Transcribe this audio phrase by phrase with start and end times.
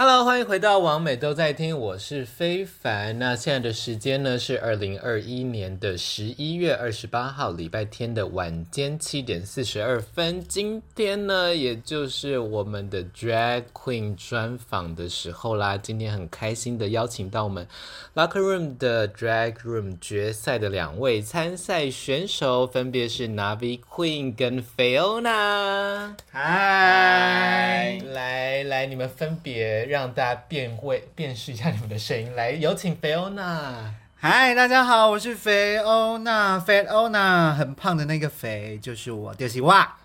[0.00, 3.18] Hello，欢迎回到王美都在听，我是非凡。
[3.18, 10.40] 那现在的时间呢是二零二一年的十一月二十八号，礼拜天的晚间七点四十二分。
[10.46, 15.76] 今天呢，也就是我们的 Drag Queen 专访的时候啦。
[15.76, 17.66] 今天很开心的邀请到我们
[18.14, 26.14] Locker Room 的 Drag Room 决赛的两位参赛选手，分别是 Navi Queen 跟 Fiona。
[26.30, 29.87] 嗨，来来，你们分别。
[29.88, 33.94] 让大家辨会辨识一下你们的声音，来有请菲欧娜。
[34.16, 39.96] 嗨，大家好，我是菲欧娜，Fat Ona，很胖的那个肥就是我，就是哇。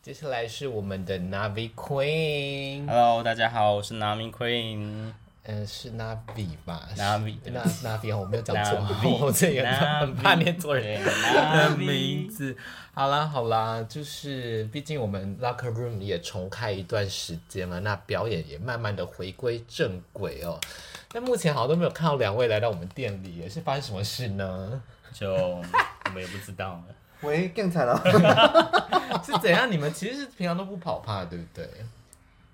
[0.00, 2.86] 接下来是我们的 Navi Queen。
[2.86, 5.12] Hello，大家好，我是 Navi Queen。
[5.46, 8.78] 嗯，是 Navi 吧？Navi，那 Navi，我没有讲错，
[9.20, 12.56] 我这个很怕念错人 的名字。
[12.94, 20.58] 好啦好啦，就是毕竟我们 Locker Room 也重开一段时间了，那表演也慢慢的回归正轨哦。
[21.12, 24.82] 但目前好像都没有看到两位来到我们店里，也是发生什么事呢？
[25.12, 26.82] 就我们也不知道。
[27.20, 28.02] 喂，更惨了，
[29.22, 29.70] 是怎样？
[29.70, 31.68] 你们其实是平常都不跑趴，对不对？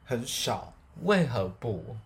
[0.05, 1.97] 很少，为何不？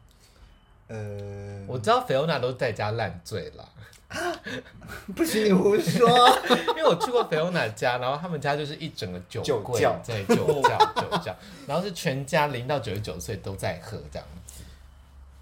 [0.89, 3.69] 呃，我知道菲欧娜都在家烂醉了，
[5.17, 6.09] 不许，你胡说，
[6.77, 11.35] 因为我去过菲欧娜家，然后他们家就是一整个酒柜在酒窖酒窖，
[11.67, 14.63] 然后是全家零到九十九岁都在喝这样子。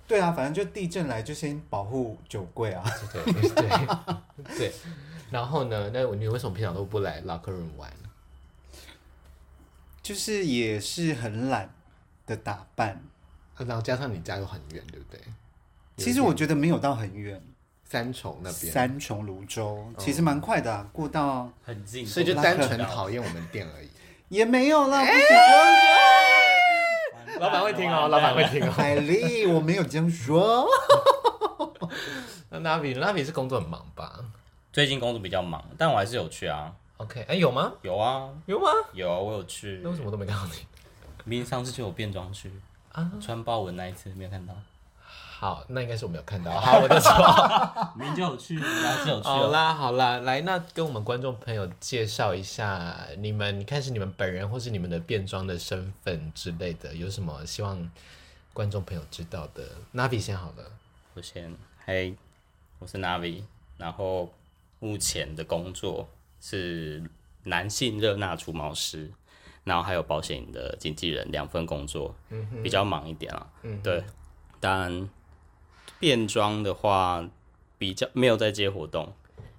[0.06, 4.72] 对啊，反正就地震来就先保护酒柜啊，对对对对。
[5.30, 7.90] 然后呢，那你为什么平常都不来 Locker Room 玩？
[10.02, 11.70] 就是也是很懒
[12.26, 13.02] 的打扮。
[13.58, 15.20] 然后加上你家又很远，对不对？
[15.96, 17.40] 其实我觉得没有到很远，
[17.84, 23.88] 三重那边，三重泸州其实蛮快的，啊，过到很近，所以就单纯讨厌我们店而已，
[24.34, 25.04] 也没有啦。
[27.38, 28.70] 老板会听哦，老板会听哦。
[28.70, 30.66] 海丽，我没有这样说。
[32.50, 34.20] 那 Navi，Navi 是工作很忙吧？
[34.72, 36.72] 最近工作比较忙，但我还是有去啊。
[36.98, 37.72] OK，哎，有吗？
[37.82, 38.68] 有啊，有吗？
[38.92, 39.80] 有啊，我有去。
[39.82, 40.52] 那为什么都没看到你？
[41.24, 42.50] 明明上次去我变装去。
[42.92, 44.54] 啊，穿豹纹那一次没有看到。
[45.04, 46.52] 好，那应该是我没有看到。
[46.60, 47.10] 好，我的错，
[47.98, 49.26] 明就有去，还是有去。
[49.26, 57.90] 好啦，好啦，来，那跟我们观众朋友介绍一下你们，你看是你们本人或是你们的变装的身份之类的，有什么希望
[58.52, 60.64] 观众朋友知道的？Navi 先好了，
[61.14, 61.56] 我先。
[61.84, 62.14] 嘿，
[62.78, 63.42] 我是 Navi，
[63.78, 64.32] 然后
[64.78, 66.08] 目前的工作
[66.40, 67.02] 是
[67.42, 69.10] 男性热纳除毛师。
[69.64, 73.46] 然后还有保险的经纪人，两份工作，嗯、比较忙一点啊。
[73.62, 74.02] 嗯、对，
[74.60, 75.08] 当然
[75.98, 77.28] 变装的话
[77.78, 79.12] 比较没有在接活动，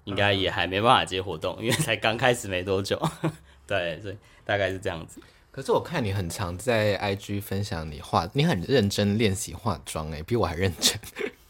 [0.04, 3.02] 应该也还没办法接活动， 因为才刚开始没多久。
[3.66, 5.22] 对，所以大概是这样子。
[5.52, 11.00] 可是我看你很常在 IG 分享你化，你很认真练习化妆，哎，比我还认真。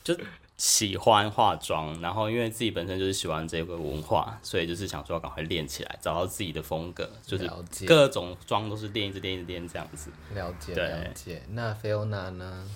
[0.03, 0.16] 就。
[0.56, 7.50] 喜欢化妆，然后因为自己本身就是喜欢这个文化，所以就是想说赶快练起来，找到自己的风格，就是
[7.86, 10.12] 各种妆都是练，一直练，一直练这样子。
[10.34, 11.41] 了解，了解。
[11.50, 12.69] 那菲欧娜呢？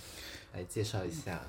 [0.54, 1.40] 来介绍一下。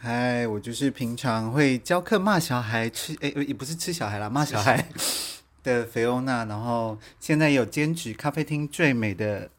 [0.00, 4.88] 嗨，我就是平常会教课骂小孩吃，哎，也不是吃小孩啦，骂小孩
[5.62, 6.44] 的菲欧娜。
[6.46, 9.50] 然后现在有兼职咖啡厅最美的。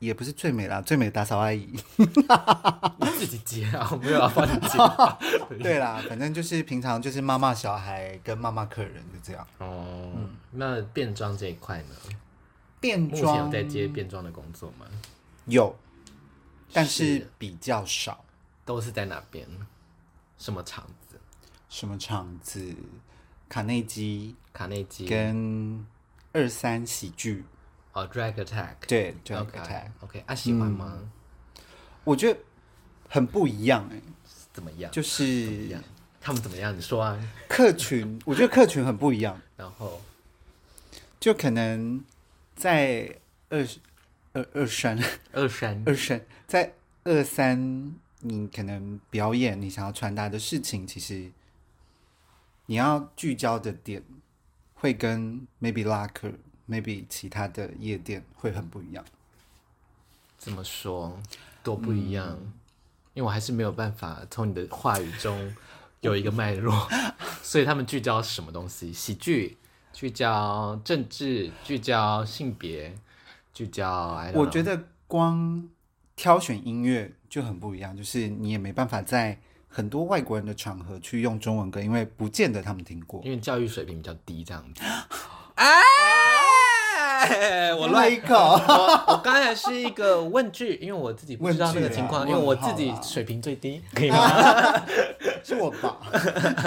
[0.00, 4.78] 也不是最美啦，最美的打扫阿姨，你自己接啊，我没有要帮你接。
[5.62, 9.46] 对啦，反正就是平常就是妈妈小孩跟妈妈客人就这样。
[9.58, 11.94] 哦，嗯、那变装这一块呢？
[12.80, 14.86] 变装目前有在接变装的工作吗？
[15.44, 15.76] 有，
[16.72, 18.24] 但是比较少。
[18.64, 19.46] 都是在哪边？
[20.38, 21.16] 什么场子？
[21.68, 22.74] 什么场子？
[23.50, 25.84] 卡内基，卡内基跟
[26.32, 27.44] 二三喜剧。
[27.92, 30.96] 哦、oh，Drag Attack，对，Drag Attack，OK，啊，喜欢吗？
[31.00, 31.10] 嗯，
[32.04, 32.38] 我觉得
[33.08, 34.00] 很不一样哎，
[34.52, 34.90] 怎么样？
[34.92, 35.76] 就是
[36.20, 36.76] 他们怎么样？
[36.76, 37.18] 你说啊。
[37.48, 39.40] 客群， 我觉得客群很不一样。
[39.56, 40.00] 然后，
[41.18, 42.04] 就可能
[42.54, 43.18] 在
[43.48, 43.66] 二
[44.34, 44.96] 二二三
[45.32, 51.32] 二三 二三，在二三，你可能表演你想要传达的事情，其实
[52.66, 54.04] 你要聚焦的点
[54.74, 56.34] 会跟 Maybe Locker。
[56.70, 59.04] Maybe 其他的夜店会很不一样，
[60.38, 61.18] 怎么说？
[61.62, 62.26] 多不一样？
[62.40, 62.52] 嗯、
[63.14, 65.54] 因为我还是没有办法从你的话语中
[66.00, 66.88] 有一个脉络，
[67.42, 68.90] 所以他们聚焦什么东西？
[68.92, 69.58] 喜剧，
[69.92, 72.96] 聚焦政治，聚焦性别，
[73.52, 74.30] 聚焦……
[74.32, 75.68] 我觉得光
[76.16, 79.38] 挑选音乐就很不一样，就是你也没办法在
[79.68, 84.82] 很多外国人的场合去用中文歌，因为不见得他们听过，因为教育水平比较低，这样子。
[85.56, 85.66] 哎。
[87.20, 88.34] 哎，我乱一口。
[88.34, 94.86] 我我刚才是一个问句，因为我自己不知道那个情况，因为我自己水平最低，可以吗？
[95.44, 95.98] 是我吧。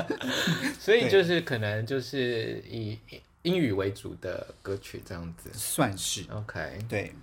[0.80, 2.98] 所以就是可能就是以
[3.42, 6.80] 英语为主的歌曲这样子，算是 OK。
[6.88, 7.14] 对。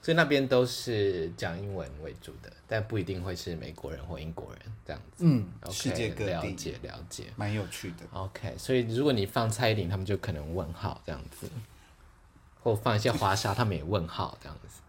[0.00, 5.24] 所以那边都是讲英文为主的，但不一定会是美国人或英国人这样子。
[5.26, 8.06] 嗯世界各地了解了解，蛮有趣的。
[8.12, 11.46] OK，所以如果你放蔡依林，他们就可能问号这样子，
[12.62, 14.80] 或放一些华沙，他们也问号这样子。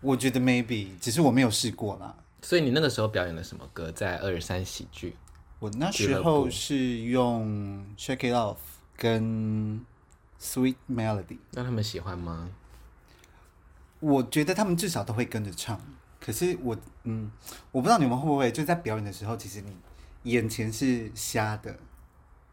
[0.00, 2.14] 我觉得 maybe，只是我没有试过啦。
[2.42, 3.90] 所以你那个时候表演了什么歌？
[3.90, 5.16] 在二三喜剧，
[5.58, 8.58] 我那时候是用 Shake It Off
[8.96, 9.84] 跟
[10.38, 12.50] Sweet Melody，那他们喜欢吗？
[14.00, 15.80] 我觉得他们至少都会跟着唱，
[16.20, 17.32] 可是我嗯，
[17.72, 19.74] 我不知道你们会不会就在表演的时候，其实你
[20.30, 21.74] 眼前是瞎的，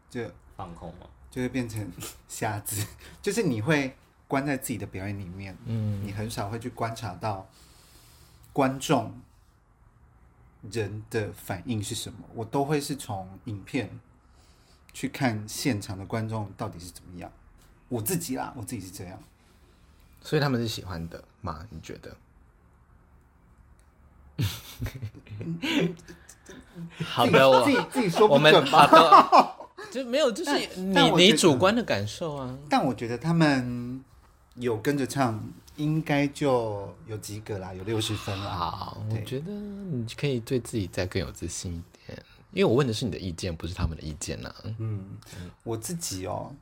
[0.08, 0.22] 就
[0.56, 1.86] 放空嘛，就会变成
[2.26, 2.86] 瞎子，
[3.20, 3.94] 就是你会
[4.32, 7.46] 关在自己的表演里面，嗯，你很少会去观察到
[8.50, 9.12] 观众
[10.70, 14.00] 人的反应是什么，我都会是从影片
[14.94, 17.30] 去看现场的观众到底是怎么样，
[17.90, 19.22] 我自己啦，我自己是这样。
[20.22, 21.66] 所以他们是喜欢的吗？
[21.68, 22.16] 你觉得？
[27.04, 29.58] 好的，我自己自己说不准吧。
[29.90, 32.56] 就没有，就是你你主观的感受啊。
[32.70, 34.02] 但我觉得他们
[34.56, 35.42] 有跟着唱，
[35.76, 38.50] 应该就有及格啦，有六十分啦。
[38.50, 42.22] 好，我觉得你可以对自己再更有自信一点，
[42.52, 44.64] 因为我问的是你的意见，不是他们的意见呐、啊。
[44.78, 45.18] 嗯，
[45.62, 46.54] 我自己哦。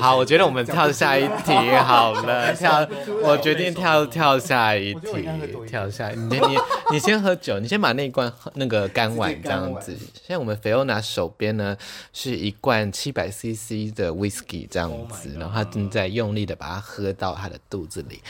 [0.00, 1.52] 好，我觉得我们跳下一题
[1.84, 2.86] 好了， 跳，
[3.22, 5.28] 我决定跳跳下一题，
[5.66, 6.58] 跳下，你你
[6.92, 9.96] 你先喝酒，你先把那一罐那个干碗这样子。
[9.96, 11.76] 现在我们菲欧娜手边呢
[12.12, 18.22] 是一罐七百 CC 的 Whisky 这样子，然后他正在用力的把它喝到她的肚子里。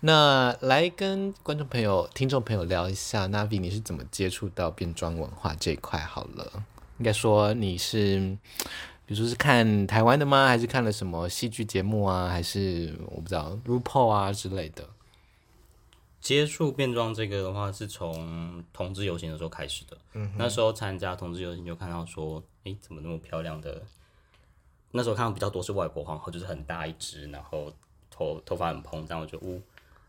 [0.00, 5.98] 那来跟观众朋友、听众朋友聊一下，Navi 你是怎么接触到变装文化这一块？
[6.00, 6.50] 好了，
[6.98, 8.36] 应该说你是。
[9.06, 10.46] 比如说是看台湾的吗？
[10.46, 12.28] 还是看了什么戏剧节目啊？
[12.28, 14.88] 还是我不知道 RuPaul 啊之类的。
[16.20, 19.98] 接触变装这个的话，是从同志游行的时候开始的。
[20.14, 23.82] 嗯，那时候参加同志游行就看到说，诶，怎么那么漂亮的？
[24.90, 27.70] 那时候看到比较多是外国皇后，就是很大一只，然后
[28.10, 29.60] 头头发很蓬，这样我觉得呜，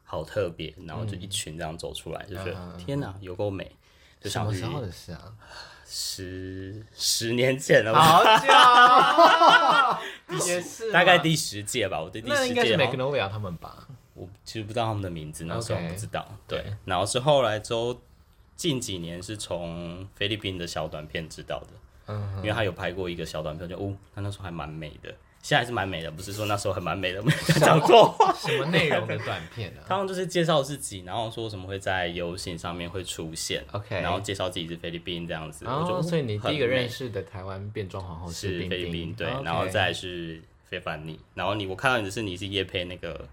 [0.05, 0.73] 好特别。
[0.85, 3.75] 然后就一群这样走出来，嗯、就觉得天哪，有够美！
[4.21, 5.35] 就什么时候的事啊？
[5.85, 8.23] 十十年前了吧，好
[10.29, 12.01] 久， 也是大概第十届吧。
[12.01, 16.27] 我对第十届应该是 Magnolia 他们吧，我其实不知道他们的名字，那时候不知道。
[16.47, 18.01] 对，然后是后来之后
[18.55, 21.67] 近几年是从菲律宾的小短片知道的，
[22.07, 25.13] 嗯，因为他有拍过一个小短片，就哦，他那时候还蛮美的。
[25.45, 27.21] 现在还是蛮美的，不是说那时候很蛮美的，
[27.61, 28.15] 讲错。
[28.35, 29.85] 什么内容的短片呢、啊？
[29.87, 35.63] 他们就是介绍自己，然后说什么会在游行上面会出现，OK，然后介绍自己是菲律宾这样子。
[35.67, 43.27] 哦，我就所以你第一个认识的台湾变装皇后是，是菲律宾，对，然后再是非凡妮，然后你我看到你的是你是叶配那个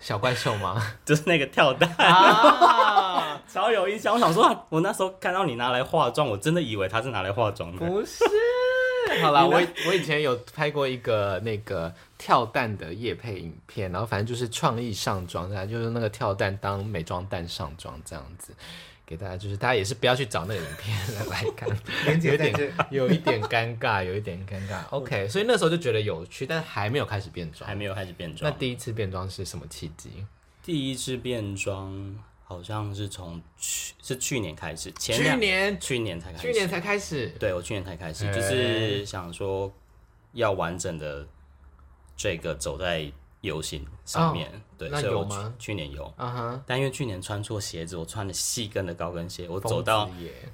[0.00, 0.82] 小怪兽吗？
[1.06, 4.12] 就是那个跳蛋 啊，超有印象。
[4.12, 8.24] 我想说，我那时候看到你拿来化妆，我真的以为他是拿来化妆的，不是。
[9.20, 18.52] 好啦，我我以前有拍过一个那个跳蛋的夜配影片，然后反正就是创意上妆，就是那个跳蛋当美妆蛋上妆这样子，
[19.04, 20.96] 给大家就是大家也是不要去找那个影片
[21.28, 21.68] 来看，
[22.22, 24.82] 有点有一点尴尬，有一点尴尬。
[24.90, 28.50] OK， 所以那时候就觉得有趣，但还没有开始变装，还没有开始变装。
[28.50, 30.24] 那第一次变装是什么契机？
[30.62, 32.16] 第一次变装。
[32.50, 35.78] 好像是从去是去年开始，前去年？
[35.78, 39.72] 去年才开始，去年才开始，对，我去年才开始，就是想说
[40.32, 41.24] 要完整的
[42.16, 43.08] 这个走在
[43.40, 45.54] 游行上面，哦、对，那有吗？
[45.60, 50.10] 去年有，啊哈，但因为去年穿错鞋子，我穿了细跟的高跟鞋，我走到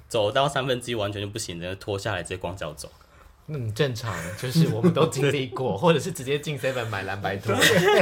[0.07, 2.91] 走到三分之一完全就不行，然后脱下来直接光脚走。
[3.47, 7.55] 嗯，正常，就是我们都经历过， 或者是直接进 seven 买蓝白拖，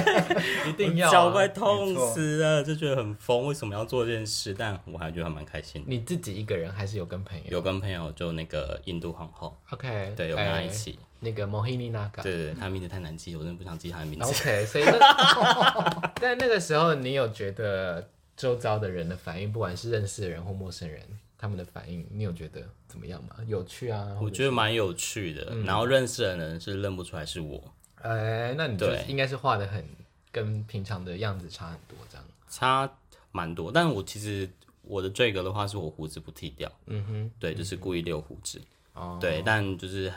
[0.67, 3.45] 一定要脚快痛死了，就觉得很疯。
[3.47, 4.55] 为什么要做这件事？
[4.57, 5.83] 但我还觉得还蛮开心。
[5.85, 7.43] 你自己一个人还是有跟朋友？
[7.49, 9.55] 有跟朋友，就那个印度皇后。
[9.69, 10.97] OK，对，有跟他一起。
[11.21, 14.25] 那个 Mohini Naga，对对，他名字太难记，我真的不想记他的名字。
[14.25, 21.01] OK，所以，那， 但那个时候，你有觉得周遭的人的反应，不管是认识的人或陌生人？
[21.45, 23.35] 他们的反应，你有觉得怎么样吗？
[23.45, 25.49] 有趣啊，我觉得蛮有趣的。
[25.51, 27.71] 嗯、然后认识的人是认不出来是我。
[27.97, 29.87] 哎、欸，那你就应该是画的很
[30.31, 32.25] 跟平常的样子差很多，这样。
[32.49, 32.91] 差
[33.31, 34.49] 蛮多，但我其实
[34.81, 36.71] 我的这个的话，是我胡子不剃掉。
[36.87, 38.59] 嗯哼，对，就是故意留胡子。
[38.93, 40.11] 哦，对，但就是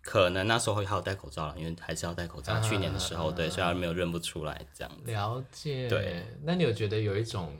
[0.00, 2.54] 可能那时候还有戴口罩了，因为还是要戴口罩。
[2.54, 5.10] 啊、去年的时候，对，虽然没有认不出来这样子。
[5.10, 5.88] 了解。
[5.88, 7.52] 对，那你有觉得有一种，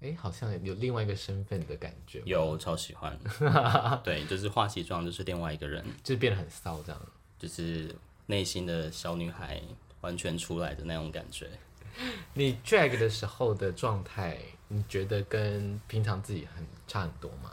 [0.00, 2.22] 哎、欸，好像有另外一个身份的感觉？
[2.26, 3.18] 有，超喜欢。
[4.04, 7.00] 对，就是化西装，就是另外一个人，就是变得很骚这样。
[7.38, 7.94] 就是
[8.26, 9.60] 内心的小女孩
[10.02, 11.48] 完全出来的那种感觉。
[12.34, 14.38] 你 drag 的时候的状态，
[14.68, 17.50] 你觉得跟平常自己很差很多吗？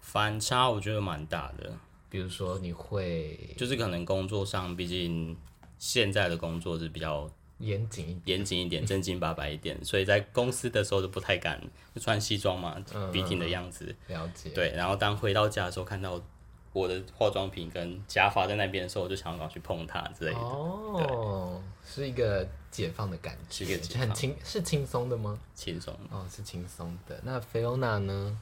[0.00, 1.70] 反差我觉得蛮大的。
[2.08, 5.36] 比如说你会，就是可能工作上，毕竟
[5.78, 11.60] 现在的工作是比较严谨、严谨一点、正经八百一点，所以在公司的时候就不太敢
[11.94, 12.76] 就穿西装嘛，
[13.12, 13.94] 笔挺的样子。
[14.06, 14.50] 了解。
[14.50, 16.20] 对，然后当回到家的时候，看到
[16.72, 20.38] 我的化妆品跟假发在那边的时候，我就想要去碰它之类的。
[20.38, 25.38] 哦，是一个解放的感觉，是一个很轻，是轻松的吗？
[25.54, 25.92] 轻松。
[26.10, 27.20] 哦，是轻松的。
[27.24, 28.38] 那菲欧娜呢？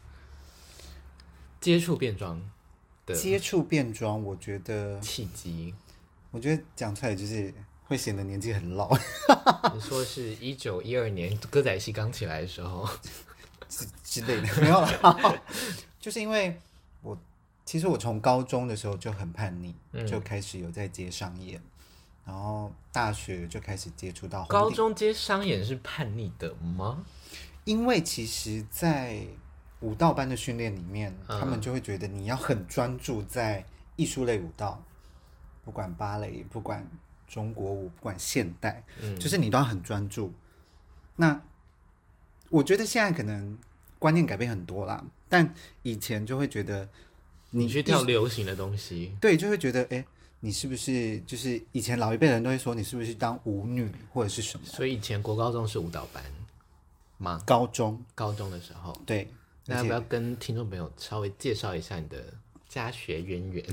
[1.61, 2.41] 接触变装。
[3.15, 5.73] 接触变装，我觉得契机，
[6.33, 7.55] 我觉得讲出来就是
[7.87, 8.97] 会显得年纪很老。
[9.75, 12.89] 你说是一九一二年歌仔戏刚起来的时候
[13.69, 15.43] 之之类的， 没有啦。
[16.01, 16.57] 就是因为
[17.03, 17.19] 我
[17.65, 21.61] 其实我从高中的时候就很叛逆，嗯、就开始有在接商演，
[22.25, 24.45] 然后大学就开始接触到。
[24.47, 27.05] 高中接商演是叛逆的吗？
[27.65, 29.21] 因为其实，在
[29.81, 33.65] 舞蹈班的训练里面，他们就会觉得你要很专注在
[33.97, 34.81] 艺术类舞蹈，
[35.65, 36.89] 不管芭蕾，不管
[37.27, 40.33] 中国舞，不管现代，嗯，就是你都要很专注。
[41.17, 41.41] 那
[42.51, 43.59] 我觉得现在可能
[43.99, 46.89] 观念改变很多啦，但以前就会觉得
[47.51, 50.07] 你，你去跳流行的东西，对，就会觉得哎、欸，
[50.41, 54.67] 你是不是就是以前老一辈人都会说你是不是当舞女或者是什么？
[54.67, 56.23] 所以以前国高中是舞蹈班
[57.19, 57.43] 吗？
[57.47, 59.29] 高中，高中的时候，对。
[59.69, 62.33] 那要不要跟听众朋友稍微介绍一下你的
[62.85, 63.65] 家学渊源？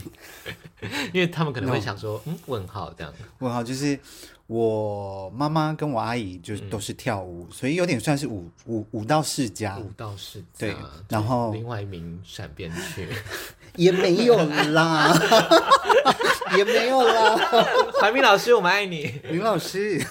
[1.13, 3.13] 因为他们可能会想说嗯，问号这样。
[3.39, 4.00] 问号就是
[4.48, 9.77] 我妈妈跟我阿姨就都是跳舞，嗯、所以有点算是舞舞舞蹈世家。
[9.77, 10.75] 舞蹈世家，对。
[11.10, 13.07] 然后另外一名闪边去
[13.75, 14.38] 也没有
[14.72, 15.13] 啦，
[16.57, 17.36] 也没有啦。
[18.00, 20.03] 怀明老师，我们爱你，林老师。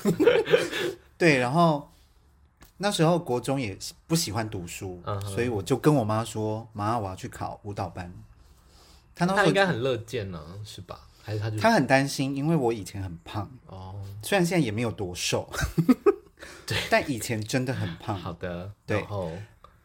[1.16, 1.88] 对，然后。
[2.78, 5.24] 那时候国中也不喜欢读书，uh huh.
[5.28, 8.12] 所以我就跟我妈说：“妈，我要去考舞蹈班。”
[9.14, 11.08] 她那时候应该很乐见呢，是吧？
[11.24, 14.06] 还是他就他很担心，因为我以前很胖哦，oh.
[14.24, 15.48] 虽然现在也没有多瘦，
[16.66, 18.18] 对，但以前真的很胖。
[18.18, 19.32] 好的，对，然后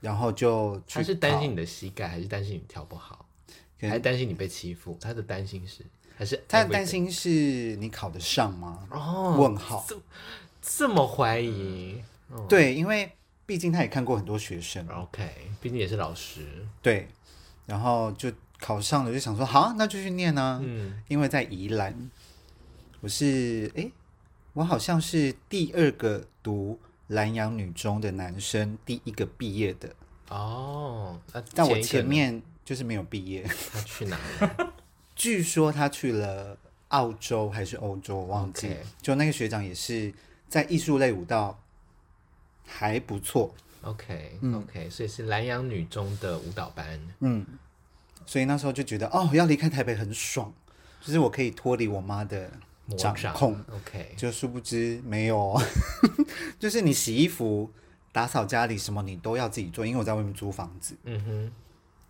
[0.01, 3.27] 然后就他是担心你的膝盖，还是担心你跳不好，
[3.79, 4.97] 还是担心你被欺负？
[4.99, 5.85] 他的担心是
[6.17, 8.87] 还是他的担心是你考得上吗？
[8.89, 9.95] 哦，oh, 问号，这
[10.59, 12.01] 这么怀疑。
[12.31, 13.11] 嗯对，因为
[13.45, 15.29] 毕竟他也看过很多学生，OK，
[15.61, 17.07] 毕竟也是老师，对，
[17.67, 20.59] 然后就考上了，就想说好，那就去念呢。
[20.63, 22.09] 嗯，因为在宜兰，
[23.01, 23.91] 我是哎，
[24.53, 29.95] 我好像是第二个读南阳女中的男生，第一个毕业的
[30.29, 31.19] 哦。
[31.53, 33.43] 但我前面就是没有毕业。
[33.71, 34.47] 他去哪里？
[35.15, 36.57] 据说他去了
[36.89, 38.75] 澳洲还是欧洲，我忘记。
[39.01, 40.13] 就那个学长也是
[40.47, 41.59] 在艺术类舞蹈。
[42.69, 47.45] 还不错，OK，OK，、okay, okay, 所以是南阳女中的舞蹈班，嗯，
[48.27, 50.53] 所以那时候就觉得哦，要离开台北很爽，
[51.01, 52.51] 就是我可以脱离我妈的
[52.95, 55.59] 掌控，OK，就殊不知没有，
[56.59, 57.71] 就是你洗衣服、
[58.11, 61.51] 打扫家里什么你都要自己做，因为我在外面租房子，嗯哼，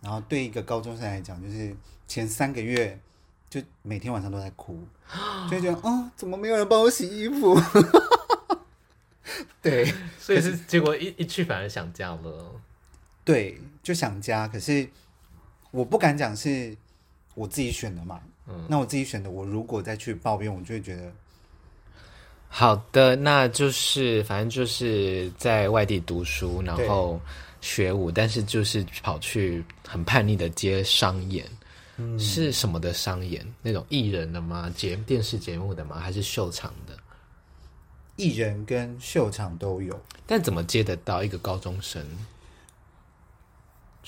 [0.02, 1.74] 然后对一个高中生来讲，就是
[2.06, 2.98] 前三个月
[3.48, 4.78] 就每天晚上都在哭，
[5.50, 7.56] 就觉得哦，怎么没有人帮我洗衣服？
[9.60, 12.60] 对，所以是结果一一去反而想家了。
[13.24, 14.88] 对，就想家，可是
[15.70, 16.76] 我不敢讲是
[17.34, 18.20] 我自己选的嘛。
[18.46, 21.12] 嗯，那我自己选的，我如果再去抱怨，我就会觉得。
[22.48, 27.20] 好的，那就是反正就是在外地读书，然后
[27.60, 31.44] 学舞，但是就是跑去很叛逆的接商演。
[31.98, 33.44] 嗯，是什么的商演？
[33.60, 34.72] 那种艺人的吗？
[34.74, 35.98] 节电视节目的吗？
[35.98, 36.96] 还是秀场的？
[38.16, 42.02] 艺人跟秀场都有，但怎么接得到一个高中生？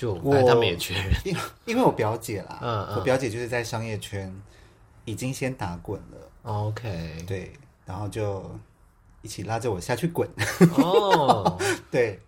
[0.00, 4.34] 就我他们也缺人，因因为我表姐啦，嗯嗯，我表姐就是在商业圈
[5.04, 7.52] 已经先打滚了，OK，对，
[7.84, 8.50] 然后就
[9.20, 10.26] 一起拉着我下去滚，
[10.78, 11.58] 哦，
[11.92, 12.18] 对，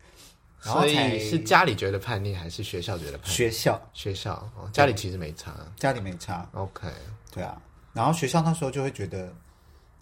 [0.63, 3.35] 然后所以是家里觉得叛逆，还是学校觉得叛逆？
[3.35, 6.87] 学校，学校，哦，家里其实没差，家里没差，OK，
[7.31, 7.59] 对啊，
[7.95, 9.33] 然后学校那时候就会觉得。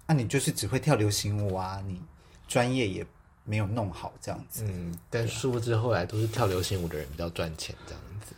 [0.06, 1.80] 那、啊、你就是只会跳流行舞啊？
[1.86, 2.02] 你
[2.48, 3.06] 专业也
[3.50, 4.64] 没有弄好这样子。
[4.64, 8.32] 嗯，但殊不知后来都是跳流行舞的人比较赚钱这样子。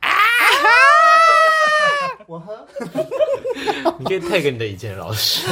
[0.00, 0.08] 啊！
[2.26, 2.66] 我喝。
[3.98, 5.46] 你可以 tag 你的以前的老师。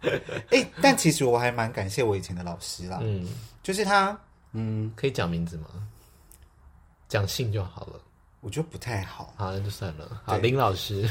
[0.00, 3.00] 哎、欸，但其实我还蛮感谢我以前的老师啦。
[3.02, 3.26] 嗯，
[3.60, 4.16] 就是他，
[4.52, 5.66] 嗯，可以讲名字吗？
[7.08, 8.00] 讲姓就好了。
[8.40, 9.34] 我觉得不太好。
[9.36, 10.22] 好，那就算了。
[10.24, 11.10] 好，林老师，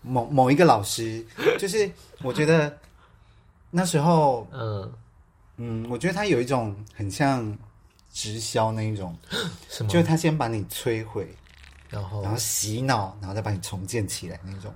[0.00, 1.22] 某某一个老师，
[1.58, 1.90] 就是
[2.22, 2.74] 我觉得
[3.70, 4.90] 那时候，嗯
[5.64, 7.56] 嗯，我觉得他有一种很像
[8.12, 9.16] 直销那一种，
[9.70, 9.88] 什么？
[9.88, 11.28] 就是他先把你摧毁，
[11.88, 14.74] 然后然后洗脑，然后再把你重建起来那种。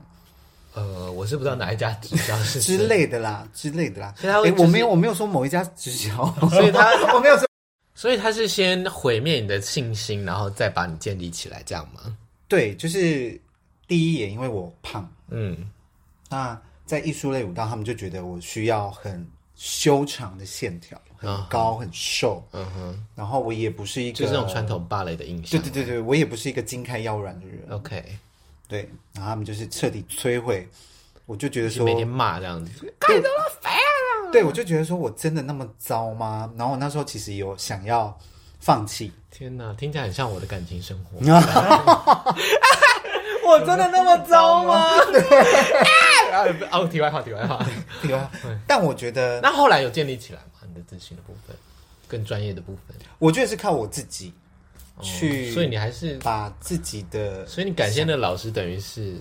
[0.75, 4.15] 呃，我是不知道哪一家直销是之类的啦，之类的啦。
[4.23, 7.49] 哎、欸，我没有，我没有说某一家直销，所以他 我没有说，
[7.97, 12.17] 所以他是先毁灭你的信心，然后再把你建立起来，这样吗？
[12.47, 13.41] 对，就是
[13.89, 15.69] 第一眼，因为我胖，嗯，
[16.29, 19.27] 那在艺术类舞蹈，他们就觉得我需要很
[19.57, 23.07] 修长的线条，很高，嗯、很瘦，嗯哼。
[23.15, 25.61] 然后我也不是一个，就是那种传统芭蕾的印象。
[25.61, 27.67] 对对对对，我也不是一个筋开腰软的人。
[27.71, 28.05] OK。
[28.69, 30.69] 对，然后他们就是彻底摧毁，
[31.25, 32.71] 我就觉得说每天骂这样子，
[33.01, 34.33] 太他妈烦了。
[34.33, 36.53] 对，我就觉得说我真的那么糟吗？
[36.57, 38.19] 然后我那时候其实有想要
[38.59, 39.13] 放弃。
[39.31, 41.19] 天哪，听起来很像我的感情生活。
[43.47, 44.75] 我真的那么糟吗？
[46.33, 47.65] 啊 哦，题外话，题外话，
[48.03, 48.31] 题外话。
[48.67, 50.61] 但我觉得，那后来有建立起来吗？
[50.69, 51.57] 你的自信的部分，
[52.09, 54.33] 更专业的部分，我觉得是靠我自己。
[55.03, 59.15] 去，所以你还是把自己的，所以你感谢的老师等于是，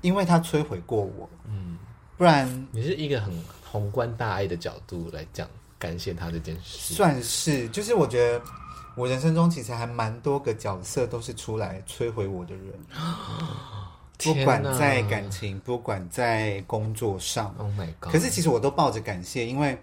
[0.00, 1.76] 因为他摧毁过我，嗯，
[2.16, 3.34] 不然你是一个很
[3.68, 8.40] 宏观大爱的角度来讲感谢他这件事，算是，就是我觉得
[8.94, 12.72] 我人生中其实还蛮多个角色都是出来摧毁我的人，
[14.18, 19.78] 不管在感情，不管在工作上，Oh my God，可是其实我都抱着感谢，因为。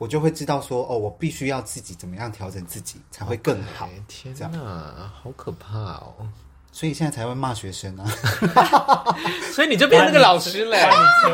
[0.00, 3.88] 我就会知道说，哦，我必须要自己怎么样调整自己才会更好。
[3.88, 6.14] Okay, 天哪，好可怕哦！
[6.78, 8.06] 所以现在才会骂学生啊。
[9.52, 10.88] 所以你就变那个老师嘞，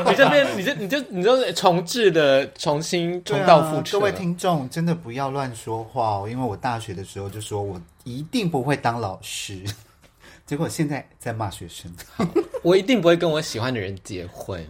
[0.07, 3.99] 你就变，你就你就你就重置的，重新重蹈覆辙。
[3.99, 9.63] 各位听众真的不要乱说话哦，因为我大学的时候就说我一定不会当老师，
[10.47, 11.95] 结果现在在骂学生。
[12.65, 14.67] 我一定不会跟我喜欢的人结婚。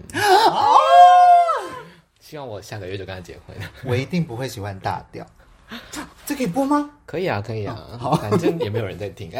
[2.18, 3.57] 希望我下个月就跟他结婚。
[3.85, 5.25] 我一定不会喜欢大调，
[6.27, 6.90] 这可以播吗？
[7.07, 9.31] 可以啊，可以啊，好，反正也没有人在听。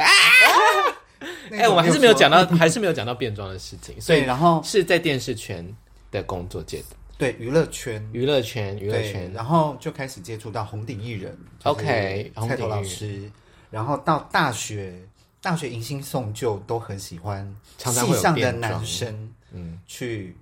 [1.59, 4.01] 哎，我们还是没有讲到， 还是没有讲到变装的事情。
[4.01, 5.67] 所以，然后是在电视圈
[6.11, 13.31] 的工作界的，对娱乐圈，娱乐圈，娱乐圈，然后就开始接触到红顶艺人，OK，菜头老师，
[13.71, 14.95] 然后到大学，
[15.41, 20.37] 大学迎新送旧都很喜欢，戏上的男生，嗯，去。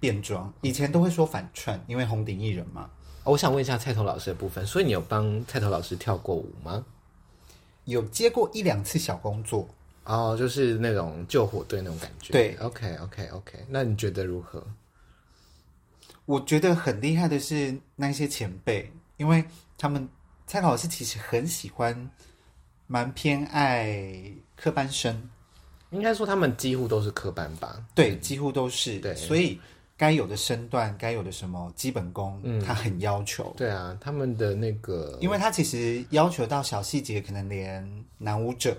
[0.00, 2.90] 变装以前都会说反串，因为红顶艺人嘛。
[3.22, 6.84] 我想问一下菜头老师的部分，所以你有帮菜头老师跳过舞吗？
[7.84, 9.68] 有接过一两次小工作
[10.04, 12.32] 哦，就是那种救火队那种感觉。
[12.32, 14.64] 对，OK OK OK，那你觉得如何？
[16.24, 19.44] 我觉得很厉害的是那些前辈，因为
[19.76, 20.08] 他们
[20.46, 22.10] 菜头老师其实很喜欢，
[22.86, 25.30] 蛮偏爱科班生。
[25.90, 27.84] 应该说他们几乎都是科班吧？
[27.94, 28.98] 对，几乎都是。
[29.00, 29.60] 对，所以。
[29.94, 33.54] 该有的身段，该有的什么基本功，嗯，他很要求。
[33.56, 38.76] 对啊，他们的那个，因为他其实要求到小细节，可能连男舞者，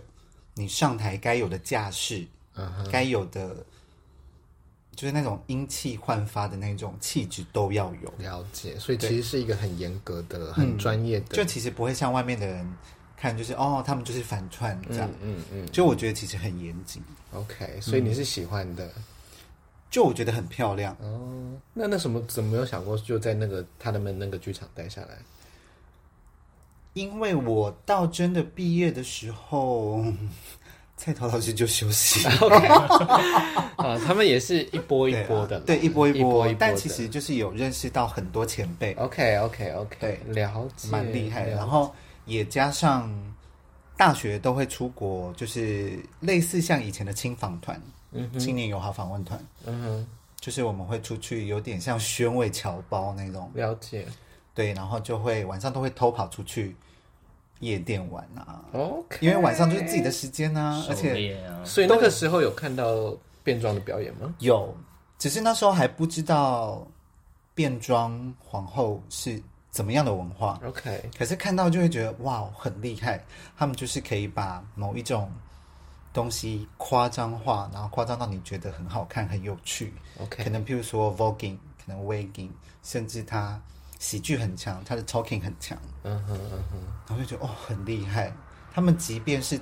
[0.53, 2.25] 你上台该有的架势，
[2.91, 3.55] 该有的，
[4.95, 8.13] 就是那种英气焕发的那种气质都要有。
[8.17, 12.73] 了解，所以其实是一个很严格的、很专业的、嗯，就其实不会像外面的人
[13.17, 15.09] 看，就是哦，他们就是反串这样。
[15.21, 17.01] 嗯嗯，嗯，就我觉得其实很严谨。
[17.33, 18.85] OK，所以你是喜欢的。
[18.85, 19.03] 嗯
[19.93, 25.19] 就我觉得很漂亮哦，那那什么怎么没有想过就在那个他们那个剧场待下来？
[26.93, 30.03] 因为我到真的毕业的时候，
[30.97, 32.57] 菜头老师就休息 了。
[33.77, 38.93] 啊，他们也是一波一波的，对，一波一波，但其实就是有认识到很多前辈。
[38.93, 41.51] OK OK OK，对，了解，蛮厉害的。
[41.51, 41.93] 然后
[42.25, 43.11] 也加上
[43.97, 47.81] 大学都会出国，就是类似像以前的青访团。
[48.37, 50.07] 青年友好访问团，嗯哼，
[50.39, 53.49] 就是我们会出去，有点像宣慰侨胞那种。
[53.55, 54.05] 了解，
[54.53, 56.75] 对，然后就会晚上都会偷跑出去
[57.59, 58.63] 夜店玩啊。
[58.73, 64.33] OK，因为晚上就是自己的时间啊，而且，所以那个时候有看到变装的表演吗？
[64.39, 64.75] 有，
[65.17, 66.85] 只是那时候还不知道
[67.53, 70.59] 变装皇后是怎么样的文化。
[70.65, 73.23] OK，可是看到就会觉得哇，很厉害，
[73.57, 75.31] 他们就是可以把某一种。
[76.13, 79.91] 东西夸张化，然后夸张到你觉得很好看、很有趣。
[80.19, 82.51] OK，可能譬如说 voguing，可能 wagging，
[82.83, 83.59] 甚至他
[84.03, 85.79] 喜剧很强，他的 talking 很强。
[86.03, 88.35] 嗯哼嗯哼，然后就觉得哦，很厉害。
[88.73, 89.57] 他们即便是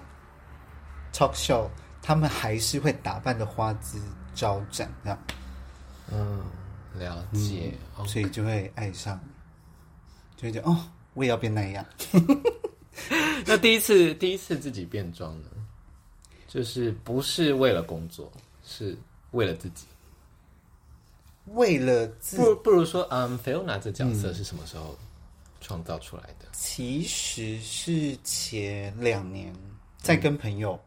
[1.13, 1.69] talk show，
[2.01, 4.01] 他们还是会打扮的花枝
[4.33, 5.19] 招展，这样。
[6.11, 6.43] 嗯，
[6.95, 7.77] 了解。
[7.99, 9.19] 嗯、所以就会爱上，
[10.35, 10.75] 就会觉得哦，
[11.13, 11.85] 我也要变那样。
[13.45, 15.49] 那第一次第一次自己变装呢，
[16.47, 18.31] 就是不是为了工作，
[18.63, 18.97] 是
[19.31, 19.85] 为了自己。
[21.45, 24.95] 为了自不不如说，嗯，Fiona 这角色是什么时候
[25.59, 26.45] 创造出来的？
[26.45, 29.53] 嗯、其实是前两年
[29.97, 30.79] 在跟朋友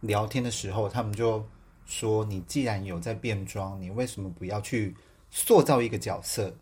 [0.00, 1.44] 聊天的时候，嗯、他们就
[1.86, 4.94] 说：“你既然有在变装，你为什么不要去
[5.30, 6.54] 塑造一个角色？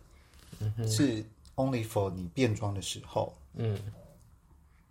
[0.60, 1.22] 嗯、是
[1.56, 3.76] only for 你变装的时候，嗯，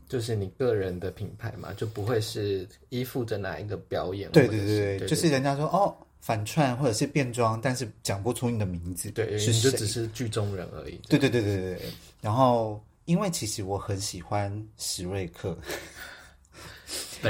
[0.10, 4.29] 就是你个人的品牌嘛，就不会是依附着哪一个表演？
[4.32, 10.97] 对对，对就是人家说哦。”反串或者是变装，但是讲不出你的名字，对，是就只是剧中人而已。
[11.09, 11.81] 对对对对对。
[12.21, 15.57] 然后，因为其实我很喜欢史瑞克，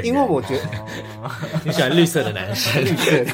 [0.04, 1.32] 因为我觉得、哦、
[1.66, 3.34] 你喜欢绿色的男生， 绿色的。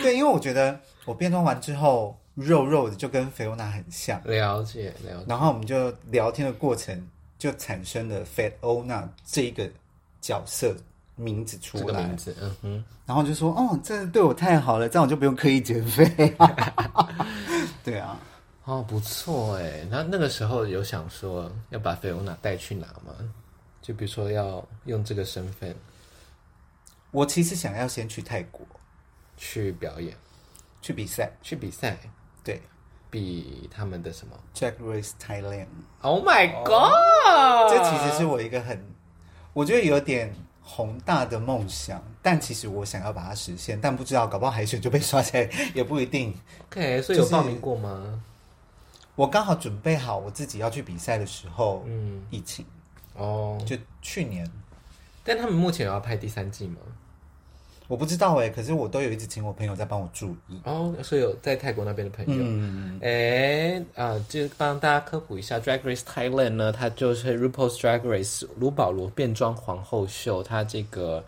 [0.00, 4.22] 对，因为我觉得我变装完之后，肉肉的就跟菲欧娜很像。
[4.22, 5.24] 了解了解。
[5.26, 9.68] 然后我们就聊天的过程，就产生了 Fat 欧娜这一个
[10.20, 10.76] 角色。
[11.18, 16.06] 名字出来，名字，嗯哼，然后就说：“哦，这对我太好了，这样我就不用刻意减肥。
[17.82, 18.16] ”对啊，
[18.64, 19.84] 哦，不错哎。
[19.90, 23.12] 那那个时候有想说要把菲欧娜带去哪吗？
[23.82, 25.74] 就比如说要用这个身份，
[27.10, 28.64] 我其实想要先去泰国
[29.36, 30.16] 去表演，
[30.80, 31.98] 去比赛，去比赛，
[32.44, 32.62] 对，
[33.10, 37.72] 比他们的什么 Jack Race Thailand？Oh my god！
[37.72, 38.80] 这其实是我一个很，
[39.52, 40.32] 我觉得有点。
[40.70, 46.34] 宏大的梦想，但其实我想要把它实现，但不知道搞不好海选就被刷起来， 也不一定。
[46.68, 48.22] OK，所以有报名过吗？
[49.14, 52.66] 我刚好准备好我自己要去比赛的时候，嗯，疫情
[53.14, 54.48] 哦，就去年。
[55.24, 56.76] 但他们目前有要拍第三季吗？
[57.88, 71.24] 我不知道哎、欸，可是我都有一直请我朋友在帮我注意哦，所以有在泰国那边的朋友，嗯，哎、欸、啊，就帮大家科普一下，Drag Race Thailand 呢，它就是 RuPaul's Drag Race 卢保罗变装皇后秀，它这个。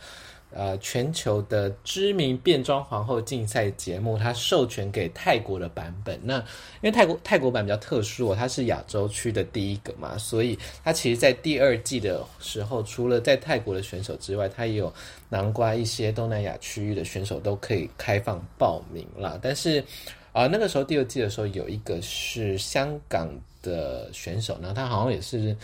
[0.53, 6.19] 呃，全球的知名变装皇后竞赛节目，它授权给泰国的版本。
[6.25, 14.93] 那因为泰国泰国版比较特殊，它是亚洲区的第一个嘛，所以它其实，在第二季的时候，除了在泰国的选手之外，它也有
[15.29, 19.39] 囊括一些东南亚区域的选手都可以开放报名啦。
[19.41, 19.85] 但是
[20.33, 23.29] 啊、那个时候第二季的时候，有一个是香港
[23.63, 25.57] 的选手，然后他好像也是。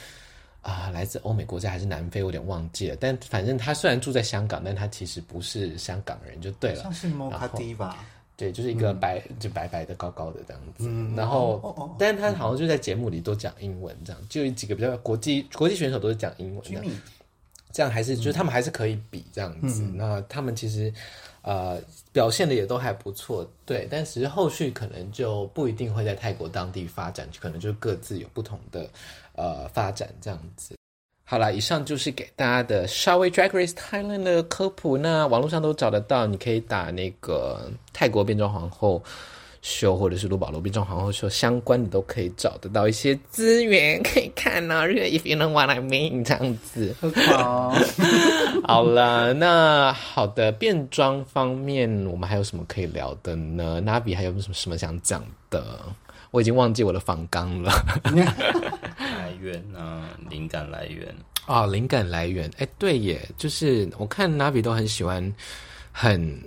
[0.66, 2.96] 啊，来自欧美国家还是南非，我有点忘记了。
[2.98, 6.82] 但反正他虽然住在香港，但他其实不是香港人，就对了。
[6.82, 8.04] 像是摩卡迪吧？
[8.36, 10.88] 对，就是一个白，嗯、就白白的、高高的这样子。
[10.88, 16.62] 嗯、然后，哦哦哦、但是他好像就在节目里都讲英文，这样就有几个比较国际国际选手都是讲英文。
[16.64, 16.84] 这样，
[17.70, 19.82] 这样还是就是他们还是可以比这样子。
[19.84, 20.92] 嗯、那他们其实
[21.46, 21.80] 呃
[22.12, 23.88] 表现的也都还不错，对。
[23.90, 28.86] 但其实后续可能就不一定会在泰国当地发展，可能就各自有不同的。
[29.38, 30.74] 呃，发展这样子，
[31.22, 34.96] 好了，以上就是给大家的稍微 Drag Race Thailand 的科普。
[34.96, 39.04] 那网络上都找得到，你可以打那个泰国变装皇后
[39.68, 44.86] 秀，或者是卢保罗变装皇后秀相关的，都可以找得到一些资源可以看呢、啊。
[44.86, 46.94] If you know what I mean，这样子。
[47.32, 47.74] 好，
[48.62, 55.80] 好了，那好的变装方面，我们还有什么可以聊的呢？Navi 还有什么什么想讲的？
[56.30, 57.72] 我已经忘记我的访纲了。
[58.98, 61.12] 来源啊，灵感来源
[61.46, 62.48] 啊，灵感来源。
[62.58, 65.34] 哎，对耶，就是我看 Navi 都很喜欢，
[65.90, 66.40] 很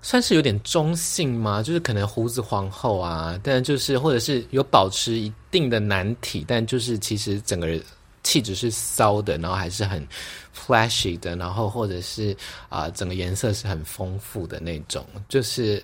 [0.00, 7.82] 算是有点中性吗，就是可能胡子皇后啊，但就是或者是有保持一定的男体，但就是其实整个人
[8.22, 10.06] 气质是骚的，然后还是很
[10.54, 12.36] flashy 的，然后或者是
[12.68, 15.82] 啊、整个颜色是很丰富的那种，就是。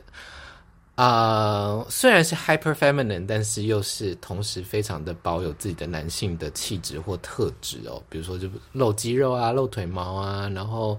[0.96, 8.00] 啊虽然是 hyper feminine，但是又是同时非常的保有自己的男性的气质或特质哦。
[8.08, 10.96] 比如说，就露肌肉啊，露腿毛啊，然后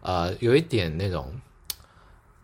[0.00, 1.28] 呃，有一点那种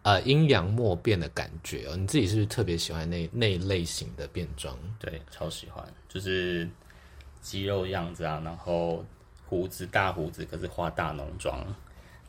[0.08, 1.96] 呃阴阳莫辨的感觉哦。
[1.96, 4.76] 你自己是不是特别喜欢那那一类型的变装？
[4.98, 6.68] 对，超喜欢，就是
[7.40, 9.04] 肌肉样子啊，然后
[9.46, 11.64] 胡子大胡子，可是化大浓妆。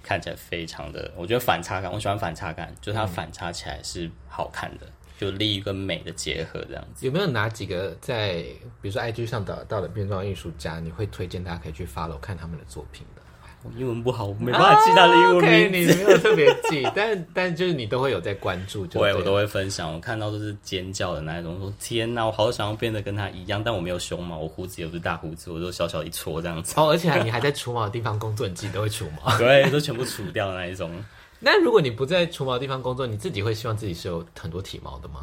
[0.01, 7.05] 看起来非常的，我觉得反差感，我喜欢反差感，就是它反差起来是好看的，嗯、就力跟美的结合这样子。
[7.05, 8.43] 有没有哪几个在，
[8.81, 13.18] 比如说 IG 上找到的变装艺术家，你会推荐大家可以去 follow 看他们的作品的？
[13.63, 15.91] 我英文不好，我没办法记他的英文名字。
[15.93, 19.93] 啊、okay, 你没有特别记， 但但就是你都会有在关注就对，对，我都会分享。
[19.93, 26.73] 我看到都是尖叫的那一种，说天哪，我好想要变得跟他一样，但我没有胸毛，我胡子也不是大胡子，我就小小一撮这样子。
[26.77, 30.89] 哦，而且你还在除毛的地方工作，你自己都会除毛， 对，都全部除掉的那一种。
[31.41, 35.21] 那如果你不在除毛的地方工作，你自己会希望自己是有很多体毛的吗？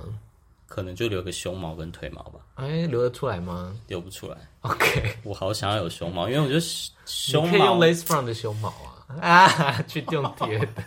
[0.67, 2.41] 可能就留个胸毛跟腿毛吧。
[2.57, 3.75] 哎、欸，留得出来吗？
[3.87, 4.37] 留不出来。
[4.61, 6.61] OK，我好想要有胸毛，因为我觉得
[7.07, 8.69] 胸毛可以用 Lace Front 的胸毛
[9.09, 10.85] 啊啊，去用贴的，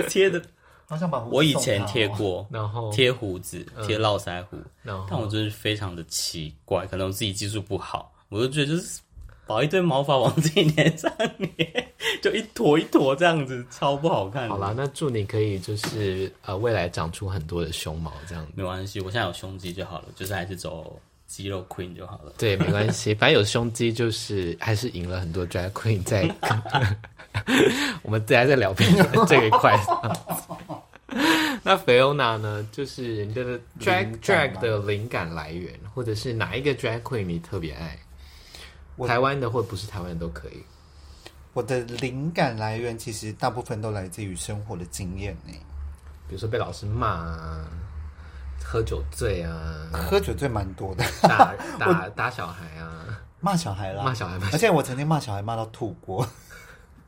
[0.08, 0.42] 贴的。
[0.88, 9.00] 好想把我以前贴过，然后贴胡子，贴络腮胡，但我真是非常的奇怪，可能我自己技术不好，我就觉得就是。
[9.46, 11.88] 把一堆毛发往自己脸上捏，
[12.20, 14.48] 就一坨一坨这样子，超不好看。
[14.48, 18.52] 好啦，那祝你可以就是呃未来长出很多的胸毛这样子。
[18.56, 22.32] 没关系，我现在有胸肌就好了，就是还是走肌肉 queen 就好了。
[22.36, 26.28] 对，没关系，反正有胸肌就是还是赢了很多 drag queen 在。
[28.02, 28.74] 我们等下再聊
[29.28, 29.78] 这一块。
[31.62, 32.66] 那菲欧娜呢？
[32.72, 37.98] 就是你的 drag drag 的灵感来源，或者是哪一个 drag queen 你特别爱？
[39.04, 40.64] 台湾的或不是台湾的都可以。
[41.52, 45.52] 我的灵感来源其实大部分都来自于生活的经验呢，
[46.28, 47.64] 比如说被老师骂啊，
[48.62, 53.06] 喝酒醉啊，喝酒醉蛮多的，打 打打小孩啊，
[53.40, 56.28] 骂小孩啦，骂小孩，而且我曾经骂小孩骂到吐过，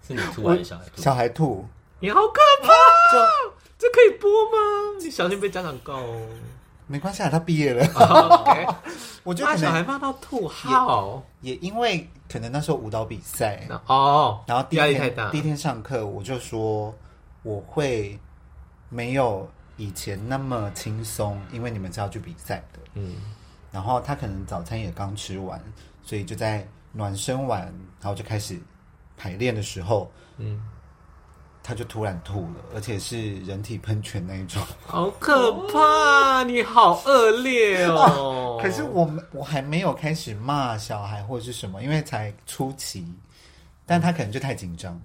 [0.06, 1.02] 是你吐还是小孩吐？
[1.02, 1.68] 小孩吐，
[2.00, 2.68] 你好可怕，
[3.12, 4.98] 这这可以播吗？
[4.98, 6.26] 你小心被家长告哦。
[6.88, 7.86] 没关系啊，他毕业了。
[7.94, 8.66] Oh, OK，
[9.22, 11.22] 我觉得小孩骂到吐，好。
[11.42, 16.92] 也因为可能那时候舞蹈比赛哦，然后第一天第一天上课，我就说
[17.42, 18.18] 我会
[18.88, 22.80] 没有以前那么轻松，因为你们是要去比赛的。
[22.94, 23.16] 嗯，
[23.70, 25.62] 然后他可能早餐也刚吃完，
[26.02, 27.60] 所以就在暖身完，
[28.00, 28.58] 然后就开始
[29.16, 30.60] 排练的时候，嗯。
[31.62, 36.42] 他就突然吐了，而且是人体喷泉那一种， 好可怕！
[36.44, 38.58] 你好恶劣哦。
[38.58, 43.06] 啊， 可是我我还没有开始骂小孩或者是什么，因为才初期，
[43.84, 45.00] 但他可能就太紧张。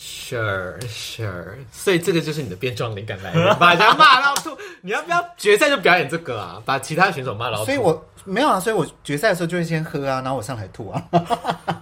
[0.00, 4.56] Sure, sure，所以这个就是你的变装灵感来源，把人家骂到吐。
[4.80, 6.62] 你要不要决赛就表演这个啊？
[6.64, 7.64] 把其他选手骂到吐。
[7.64, 11.02] 所以我没有啊，所以我决赛的时候就会先喝啊，然后我上台吐啊。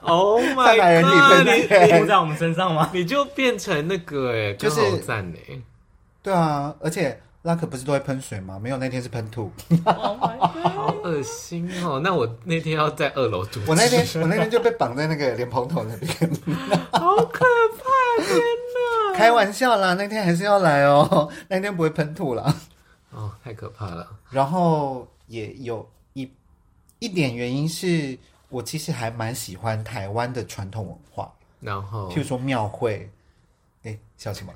[0.03, 1.47] Oh my god！
[1.47, 2.91] 你吐在我们身上吗？
[2.95, 5.61] 你就变成那个哎，就是赞哎。
[6.23, 8.59] 对啊，而且拉克不是都会喷水吗？
[8.61, 9.51] 没有，那天是喷吐。
[9.85, 10.67] Oh my god！
[10.73, 12.01] 好恶心哦。
[12.03, 13.61] 那我那天要在二楼吐。
[13.67, 16.11] 我那天我那天就被绑在那个莲蓬头那边。
[16.93, 17.45] 好可
[17.79, 18.23] 怕！
[18.25, 19.19] 天哪！
[19.19, 21.29] 开玩笑啦，那天还是要来哦。
[21.49, 22.55] 那天不会喷吐啦。
[23.13, 24.07] 哦，太可怕了。
[24.31, 25.96] 然后也有一
[27.07, 31.33] 一点原因是我其实还蛮喜欢台湾的传统文化。
[31.61, 33.09] 然后，譬如说庙会，
[33.85, 34.53] 哎，笑什么？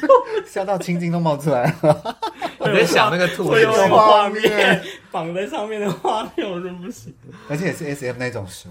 [0.46, 2.18] 笑到青筋都冒出来了。
[2.58, 7.14] 我在想那个兔子画面，绑在上面的画面，我真不行。
[7.48, 8.68] 而且也是 SM 那种书。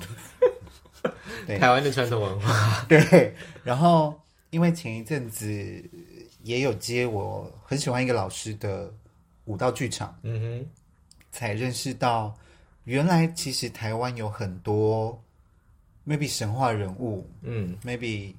[1.48, 2.86] 对，台湾的传统文化。
[2.88, 4.14] 对，然后
[4.52, 5.44] 因为前一阵子
[6.44, 8.94] 也有接我很喜欢一个老师的
[9.46, 10.66] 舞蹈剧场，嗯哼，
[11.32, 12.34] 才认识到
[12.86, 15.22] 原来其实台湾有很多
[16.08, 18.34] maybe 神话人物，嗯，maybe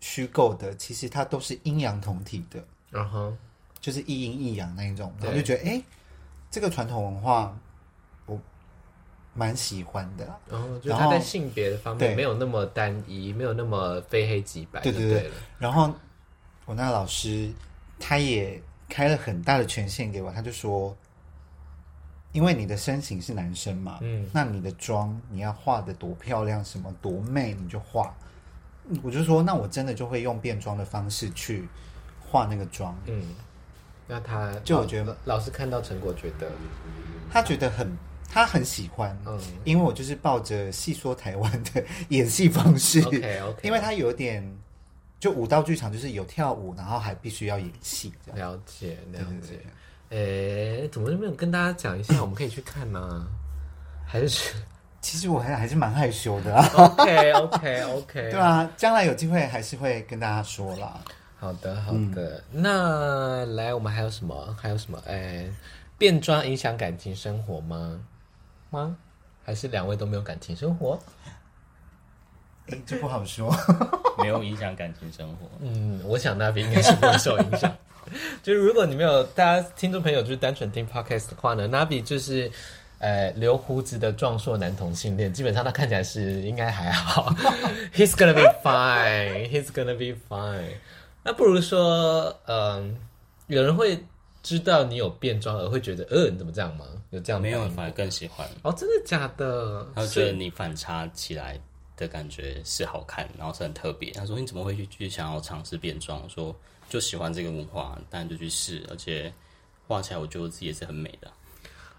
[0.00, 3.32] 虚构的，其实它都是阴阳同体的，然后
[3.80, 5.82] 就是一阴一阳那一种，然后就觉得哎，
[6.50, 7.58] 这个传统文化
[8.26, 8.40] 我。
[9.38, 15.30] 蛮喜欢的，然后就他在性别的方面没有那么单一，没有那么非黑即白，对对对。
[15.58, 15.94] 然后
[16.64, 17.52] 我那个老师
[18.00, 18.58] 他也
[18.88, 20.96] 开了很大的权限给我，他就说，
[22.36, 28.14] 因为你的身形是男生嘛，嗯，那你的妆你要画的多漂亮，什么多媚你就画。
[29.02, 31.66] 我就说，那我真的就会用变装的方式去
[32.20, 33.22] 画那个妆，嗯。
[34.06, 36.52] 那他就我觉得老师看到成果，觉得
[37.32, 37.96] 他觉得很。
[38.28, 44.44] 他很喜欢，嗯，因为我就是抱着戏说台湾的演戏方式，OK OK，因为他有点
[45.20, 49.60] 就舞蹈剧场，就是有跳舞，然后还必须要演戏，了解了解。
[50.10, 52.20] 哎，怎么就没有跟大家讲一下？
[52.20, 53.26] 我们可以去看吗？
[54.06, 54.54] 还是
[55.00, 56.68] 其实我还还是蛮害羞的啊。
[56.74, 61.00] OK OK OK， 对啊，将来有机会还是会跟大家说啦。
[61.38, 64.56] 好的好的，嗯、那来我们还有什么？
[64.60, 64.98] 还有什么？
[65.06, 65.46] 哎，
[65.98, 68.00] 变装影响感情生活吗？
[68.70, 68.96] 吗？
[69.44, 70.98] 还是两位都没有感情生活？
[72.68, 73.54] 哎，这不好说，
[74.18, 75.46] 没有影响感情生活。
[75.60, 77.72] 嗯，我想那边应该是不会受影响。
[78.42, 82.50] 就是如果你没有，大家听众朋友就是单纯听 podcast 的话呢，Navi 就是
[82.98, 87.34] 呃留胡子的壮硕男同性恋，基本上他看起来是应该还好。
[87.94, 89.48] He's gonna be fine.
[89.50, 90.74] He's gonna be fine.
[91.22, 92.90] 那不如说，嗯、呃，
[93.48, 93.98] 有人会
[94.42, 96.84] 知道你有变装而会觉得，呃，你怎么这样吗？
[97.10, 98.46] 有这样没有，反而更喜欢。
[98.62, 99.86] 哦，真的假的？
[99.94, 101.58] 他觉得你反差起来
[101.96, 104.10] 的感觉是好看，然后是很特别。
[104.12, 106.54] 他说：“你怎么会去去想要尝试变装？”我说
[106.88, 108.82] ：“就喜欢这个文化，当然就去试。
[108.90, 109.32] 而且
[109.86, 111.30] 画起来，我觉得我自己也是很美的。”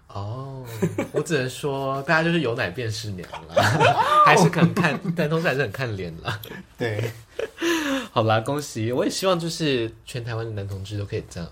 [0.08, 0.64] 哦，
[1.12, 3.62] 我只能说，大家就是有奶便是娘了，
[4.24, 6.40] 还是很看，但同志还是很看脸了。
[6.78, 7.12] 对，
[8.10, 8.90] 好啦，恭喜！
[8.90, 11.50] 我也希望就是全台湾的男同志都可以这样。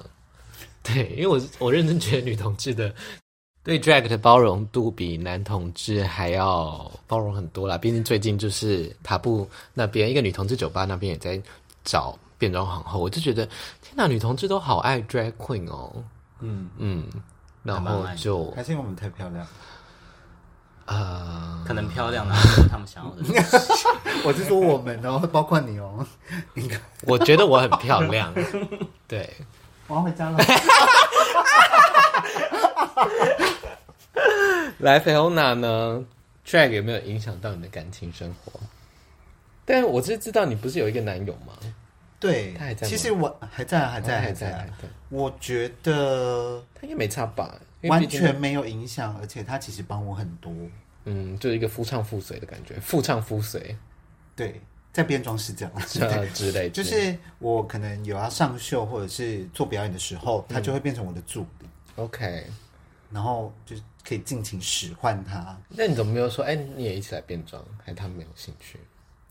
[0.82, 2.94] 对，因为我我认真觉得女同志的
[3.62, 7.76] 对 drag 的包容度比男同志还要包容很多啦。
[7.76, 11.38] 毕竟最近就是塔布那边一个女同志酒吧那边也在
[11.84, 13.46] 找变装皇后，我就觉得
[13.82, 16.04] 天哪，女同志都好爱 drag queen 哦。
[16.40, 17.06] 嗯嗯。
[17.62, 19.44] 然后就还是因为我们太漂亮，
[20.84, 22.36] 呃，可能漂亮啊，
[22.70, 23.22] 他们想要的。
[24.24, 26.06] 我是说我们哦，包括你哦。
[27.02, 28.32] 我觉得我很漂亮，
[29.08, 29.28] 对。
[29.88, 30.38] 我要回家了。
[34.78, 36.04] 来，菲欧娜呢
[36.46, 38.52] ？drag 有没有影响到你的感情生活？
[39.64, 41.52] 但我是知道你不是有一个男友吗？
[42.18, 42.86] 对，他还在。
[42.86, 44.68] 其实我还在，还在，还在，
[45.08, 50.52] 我觉得他应该没差吧，完全没有影响，而且他其实帮我很多。
[51.04, 53.76] 嗯，就是一个夫唱妇随的感觉，夫唱妇随。
[54.34, 54.60] 对，
[54.92, 55.72] 在变装是这样，
[56.34, 56.68] 之类。
[56.70, 61.68] 就是我可能有要上秀或者是做表演的时候，他就会变成我的助理。
[61.96, 62.44] OK，
[63.12, 63.76] 然后就
[64.06, 65.56] 可以尽情使唤他。
[65.68, 66.44] 那你怎么没有说？
[66.44, 67.62] 哎，你也一起来变装？
[67.84, 68.80] 还是他没有兴趣？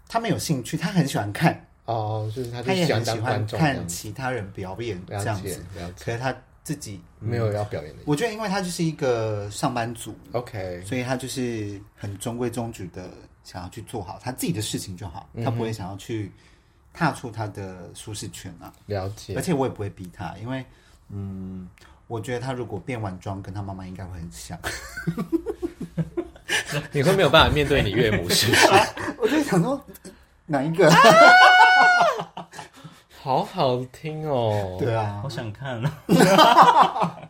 [0.07, 1.67] 他没有兴趣，他很喜欢看。
[1.85, 5.63] 哦，就是他，他也很喜欢看其他人表演这样子，
[5.99, 8.01] 可是他自己没有要表演的。
[8.05, 13.07] 我觉得，因为他就是一个上班族，OK，所以他就是很中规中矩的
[13.43, 16.31] 想要去做好他自己的事情就好，他不会想要去
[16.91, 18.73] 踏出他的舒适圈啊。
[18.87, 20.65] 了解，而且我也不会逼他，因为
[21.09, 21.69] 嗯，
[22.07, 24.57] 我觉得他如果变完妆，跟他妈妈应该会很像。
[26.91, 28.67] 你会没有办法面对你岳母是不是？
[29.21, 29.79] 我就想说
[30.47, 30.89] 哪一个？
[33.21, 34.77] 好好听哦！
[34.79, 35.81] 对啊，好想看。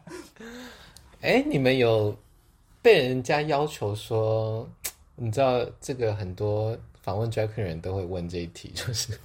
[1.22, 2.16] 哎，你们有
[2.82, 4.68] 被人家要求说，
[5.16, 9.18] 你知道这个很多访问 drag queen 人都会问这一题，就是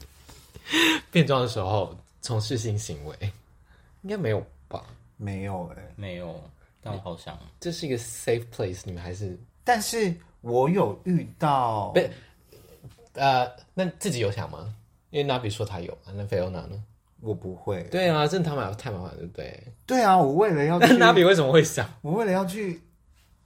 [1.11, 3.17] 变装的时候从事性行为，
[4.03, 4.85] 应该没有吧？
[5.17, 6.41] 没有哎、欸，没有。
[6.83, 9.39] 但我好想，这是一个 safe place，你们还是？
[9.65, 12.01] 但是我有遇到，不，
[13.13, 14.75] 呃，那自己有想吗？
[15.11, 16.83] 因为娜比说他有，那菲欧娜呢？
[17.21, 17.83] 我不会。
[17.91, 19.63] 对啊，真的他妈太麻烦，对不对？
[19.87, 21.87] 对啊，我为了要去，娜比为什么会想？
[22.01, 22.81] 我为了要去，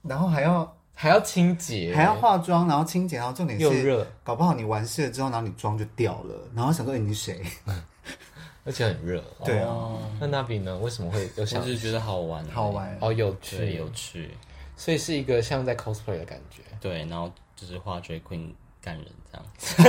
[0.03, 7.41] 然后还要还要清洁，还要化妆，然后清洁，然后重点是又热，搞不好你完事了之后，然后你妆就掉了，然后想说你是谁？
[8.63, 9.23] 而且很热。
[9.43, 10.77] 对啊，那娜比呢？
[10.77, 11.61] 为什么会有想？
[11.61, 14.31] 就是觉得好玩，好玩哦，有趣，有趣，
[14.77, 16.61] 所以是一个像在 cosplay 的感觉。
[16.79, 18.49] 对，然后就是化 drag queen
[18.81, 19.75] 干人这样子。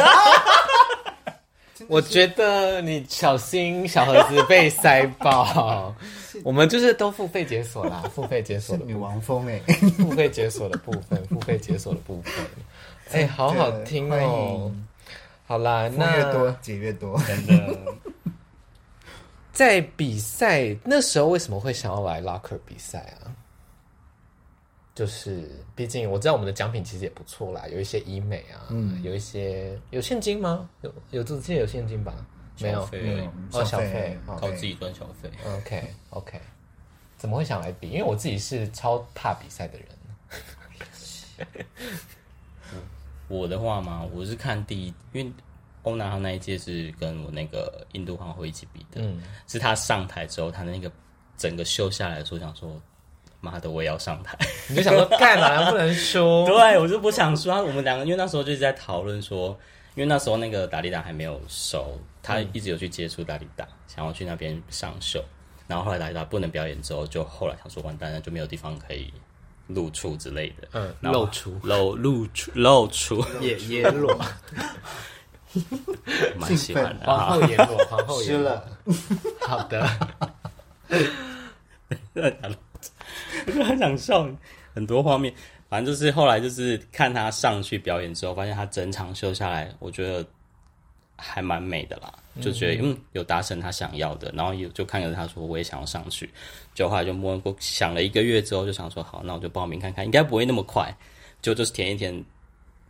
[1.89, 5.95] 我觉得你小心小盒子被塞爆，
[6.43, 9.59] 我们就是都付费解锁啦， 付费解锁的女王风哎，
[9.99, 12.33] 付费解锁的部分，付费解锁的部分，
[13.13, 14.73] 哎、欸，好好听哦。
[15.47, 17.79] 好啦，那越多解越多，真的。
[19.53, 23.31] 在比赛那时候为什么会想要来 Locker 比赛啊？
[24.97, 30.71] 就是，毕竟我知道我们的奖品其实也不错啦，有一些医美啊，嗯，有一些有现金吗？
[30.81, 32.15] 有有自己有现金吧？
[32.59, 35.31] 没有，没有哦，小费靠自己赚小费。
[35.45, 36.41] OK OK，
[37.19, 37.91] 怎么会想来比？
[37.91, 39.87] 因为我自己是超怕比赛的人。
[43.29, 45.31] 我的话嘛，我是看第一，因为
[45.83, 50.91] 欧南航那一届是跟我那个印度皇后一起比的，嗯，是她上台之后，她那个
[51.37, 52.81] 整个秀下来的时候，想说。
[53.47, 54.37] 妈的，我也要上台！
[54.69, 56.45] 你就想说，干嘛不能输？
[56.51, 57.49] 对，我就不想输。
[57.51, 59.49] 我们两个，因为那时候就是在讨论说，
[59.95, 65.25] 因为那时候那个达利达还没有熟，他一直有去接触达利达，想要去那边上秀。
[65.69, 69.13] 然后后来达利达不能表演之后，就后来想说，完蛋了，就没有地方可以
[69.69, 70.69] 露出之类的。
[70.73, 74.17] 嗯，露出，露露出，露出， 也也裸，
[76.37, 77.07] 蛮喜欢的。
[77.07, 78.69] 皇后也裸，皇后也了。
[79.41, 79.89] 好的。
[83.47, 84.29] 我就很想笑，
[84.75, 85.33] 很多画面，
[85.69, 90.27] 反正就是后来就是看他上去表演之后，发现他整场秀下来，我觉得
[91.17, 96.29] 还蛮美的啦，就觉得嗯有达成他想要的，然后有就看着他说我也想要上去，
[96.75, 100.93] 就后来就摸过想了一个月之后就想说好，那我就报名看看，应该不会那么快，
[101.41, 102.25] 就就是填一填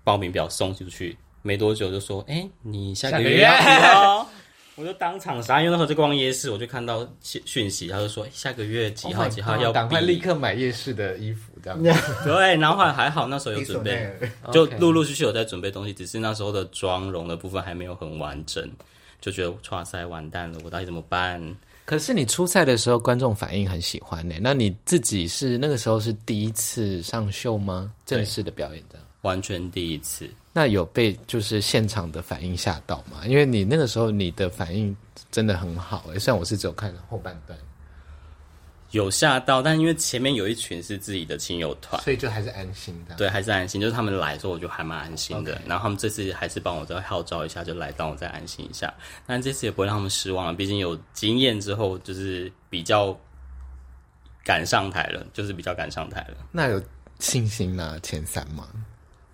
[0.02, 4.26] 报名表送出去，没多久就说哎、欸、你下个月要。
[4.76, 11.82] 我就当场傻，因为那时候在逛夜市，我就看到讯讯息，他就说下个月几号几号要赶快立刻买夜市的衣服，这样。
[12.24, 14.12] 对，然后还还好，那时候有准备，
[14.52, 18.70] 就陆陆续续有在准备东西，只是那时候的妆容的部分还没有很完整，
[19.20, 21.42] 就觉得哇塞完蛋了，我到底怎么办？
[21.86, 24.34] 可是你出赛的时候，观众反应很喜欢呢。
[24.40, 27.92] 那你自己是那个时候是第一次上秀吗？
[28.04, 29.06] 正式的表演这样？
[29.22, 30.28] 完全第一次。
[30.56, 33.26] 那有被就是现场的反应吓到吗？
[33.26, 34.96] 因为你那个时候你的反应
[35.30, 37.58] 真的很好诶，虽然我是只有看了后半段，
[38.92, 43.14] 有吓到，但因为前面有一群是自己的亲友团，所以就还是安心的。
[43.16, 45.60] 对，还是安心，就是他们来的时候我就还蛮安心的。
[45.66, 48.94] 然后他们这次还是帮我再号召一下，就来帮我再安心一下。
[49.26, 53.14] 但这次也不会让他们失望了，毕竟有经验之后，就是比较
[54.42, 56.38] 敢上台了，就是比较敢上台了。
[56.50, 56.82] 那有
[57.18, 58.66] 信心拿前三吗？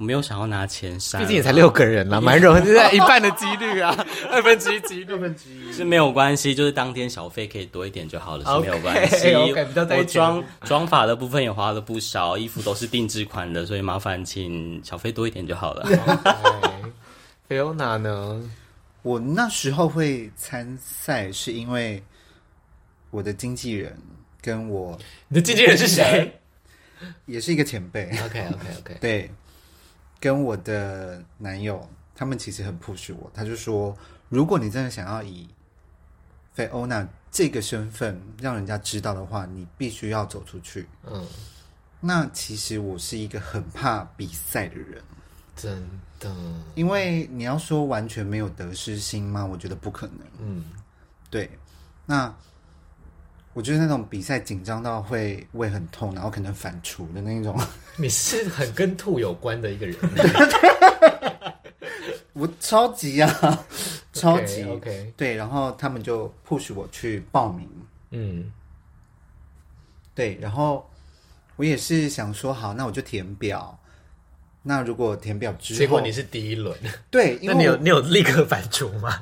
[0.03, 3.94] 我没有想要拿前三，毕竟也才六个人啦， 蛮容易， 就在一半的几率啊，
[4.32, 9.28] 二分之一几率，二分之一是没有关系，就是当天小费可以多一点就好了，是没有关系。
[9.28, 15.86] Okay, okay, 我妆妆发的部分也花了不少，衣服都是定制款的，所以麻烦请小费多一点就好了。
[17.48, 18.42] 菲欧娜呢？
[19.03, 22.03] 我那时候会参赛，是因为
[23.12, 23.96] 我的经纪人
[24.40, 24.98] 跟我，
[25.28, 26.40] 你的经纪人是谁？
[27.26, 28.11] 也是一个前辈。
[28.24, 29.30] OK OK OK，对。
[30.23, 33.29] 跟我的男友，他们其实很 push 我。
[33.35, 33.99] 他就说，
[34.29, 35.49] 如果你真的想要以
[36.55, 40.87] 菲欧娜这个身份让人家知道的话，你必须要走出去。
[41.11, 41.27] 嗯，
[41.99, 45.03] 那其实我是一个很怕比赛的人，
[45.57, 45.83] 真
[46.20, 46.33] 的。
[46.77, 49.45] 因为你要说完全没有得失心吗？
[49.45, 50.18] 我觉得不可能。
[50.39, 50.64] 嗯，
[51.29, 51.51] 对。
[52.07, 52.33] 那。
[53.55, 57.59] 我就是那种比赛紧张到会胃很痛，然后可能反刍的那种。
[57.96, 59.96] 你是很跟吐有关的一个人。
[62.32, 63.64] 我超级啊，
[64.12, 65.12] 超级 OK, okay。
[65.16, 67.68] 对，然后他们就 push 我去报名。
[68.11, 68.50] 嗯，
[70.14, 70.88] 对，然后
[71.57, 73.78] 我也是想说，好，那我就填表。
[74.63, 76.77] 那如果填表之后，结果你是第一轮，
[77.11, 79.21] 对，因为那你有你有立刻反刍吗？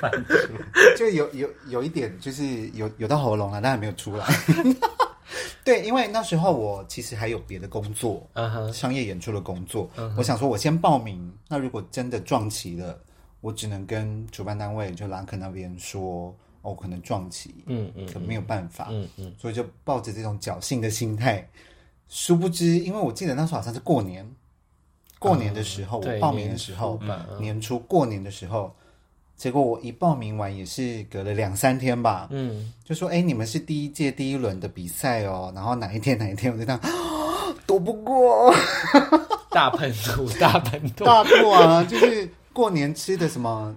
[0.00, 0.10] 反
[0.98, 4.26] 就有有有一点，就是有有到喉咙了，但还没有出来。
[5.62, 8.72] 对，因为那时候我其实还有别的工作，uh -huh.
[8.72, 9.88] 商业演出的工作。
[9.96, 10.14] Uh -huh.
[10.16, 11.32] 我想说，我先报名。
[11.46, 12.98] 那如果真的撞齐了，
[13.40, 21.48] 我只能跟主办单位就兰克那边说，哦，可能撞期，嗯嗯，可没有办法，嗯嗯，所以就抱着这种侥幸的心态。
[22.08, 24.28] 殊不知，因为我记得那时候好像是过年。
[25.20, 26.98] 过年的时候，我报名的时候，
[27.38, 28.74] 年初过年的时候，
[29.36, 36.80] 结果我一报名完也是隔了两三天吧，嗯，就说哎，你们是第一届第一轮的比赛哦，然后哪一天哪一天，我就这样
[37.66, 38.52] 躲不过，
[39.50, 43.76] 大喷吐，大喷吐，大吐啊，就是过年吃的什么。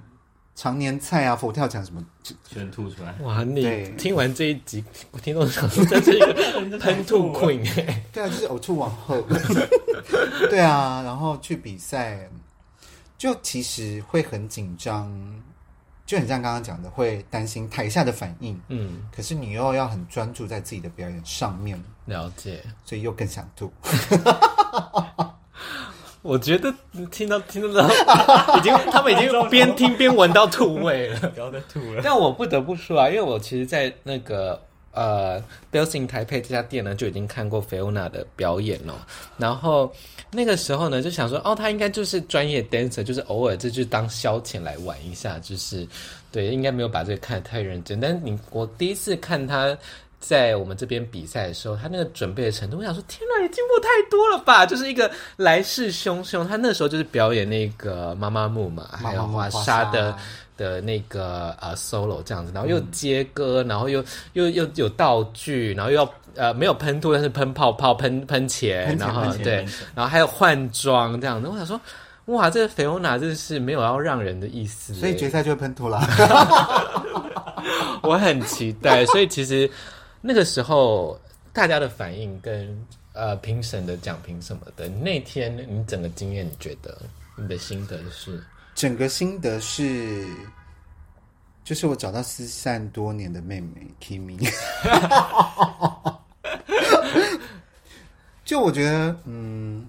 [0.55, 2.03] 常年菜啊，佛跳墙什么
[2.47, 3.13] 全吐出来。
[3.21, 8.03] 哇，你听完这一集，我听到想说这是一个喷吐 queen 哎。
[8.13, 9.19] 对啊，就是呕吐王后。
[10.49, 12.29] 对啊，然后去比赛，
[13.17, 15.11] 就其实会很紧张，
[16.05, 18.59] 就很像刚刚讲的，会担心台下的反应。
[18.67, 19.07] 嗯。
[19.15, 21.81] 可是你又要很专注在自己的表演上面。
[22.05, 22.63] 了解。
[22.85, 23.71] 所以又更想吐。
[26.23, 26.73] 我觉得
[27.11, 27.85] 听到听到，
[28.57, 32.01] 已经他们已经边听边闻到吐味了，不要再吐了。
[32.01, 34.57] 但我不得不说啊，因为我其实，在那个
[34.93, 35.37] 呃
[35.69, 39.05] Bells in Taipei 这家店呢，就已经看过菲欧娜的表演了。
[39.37, 39.93] 然后
[40.31, 45.85] 那个时候呢，就想说，哦，他应该就是专业 dancer，就是偶尔这就当消遣来玩一下，就是
[46.31, 47.99] 对，应该没有把这个看得太认真。
[47.99, 49.77] 但你我第一次看他。
[50.25, 54.65] 在我们这边比赛的时候，他那个准备的程度，我想说，天哪，也进步太多了吧！
[54.65, 60.15] 就是一个来势汹汹，他那时候就是表演那个妈妈木嘛，还有华沙的
[60.55, 64.01] 的那个呃 solo 这样子，然后又接歌，然后又
[64.31, 71.49] 又又有道具，然后又要呃没有喷吐，但是喷泡泡、喷喷钱，然后对，然后还有换装这样子。
[71.49, 71.77] 我想说，
[72.27, 75.99] 哇，这个菲欧娜真的是没有要让人的意思，所以决赛就会喷吐了。
[78.03, 79.69] 我很期待，所以其实。
[80.25, 81.19] 那个时候，
[81.51, 86.97] 大家的反应跟呃评审的讲评什么的，那天你整个经验，你觉得
[87.35, 88.41] 你的心得是？
[88.73, 90.25] 整个心得是，
[91.65, 94.39] 就是我找到失散多年的妹妹 Kimi。
[98.45, 99.85] 就我觉得，嗯，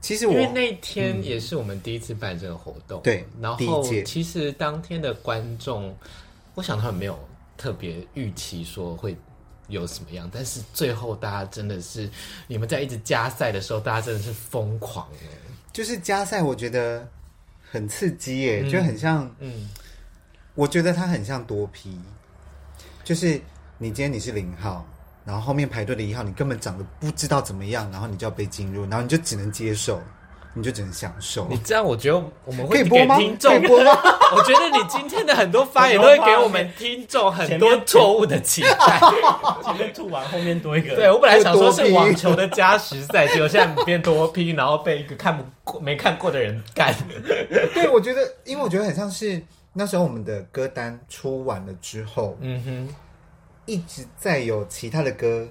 [0.00, 5.94] 其实我因为那天也是我们第一次办这个活动，对，然后其实当天的观众，
[6.54, 7.18] 我想他们没有
[7.58, 9.16] 特别预期说会
[9.68, 12.08] 有什么样，但是最后大家真的是，
[12.46, 15.26] 你们在一直加赛的时候，大家真的是疯狂哎，
[15.72, 17.06] 就是加赛，我觉得
[17.70, 19.68] 很刺激耶，嗯、就很像，嗯，
[20.54, 21.98] 我觉得它很像多 P，
[23.02, 23.40] 就是
[23.78, 24.86] 你今天你是零号。
[25.26, 29.98] 然后后面排队的一号，你根本长得不知道怎么样，然后你就要被进入，然后你就只能接受，
[30.54, 31.46] 你就只能享受。
[31.50, 33.18] 你这样，我觉得我们会可以播吗？
[33.18, 33.92] 听众播吗？
[34.34, 39.00] 我觉得你今天的很多发言都会给我们听众很多错误的期待。
[39.62, 40.94] 前面吐完，后面多一个。
[40.94, 46.94] 对，我本来想说是网球的加时赛，结果现在变多 P，然后被一个看不过、没看过的人干。
[47.74, 49.42] 对，我觉得，因为我觉得很像是
[49.72, 52.94] 那时候我们的歌单出完了之后，嗯哼。
[53.66, 55.48] 一直在有其他的歌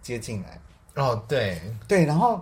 [0.00, 0.56] 接进来
[0.94, 2.40] 哦，对对，然后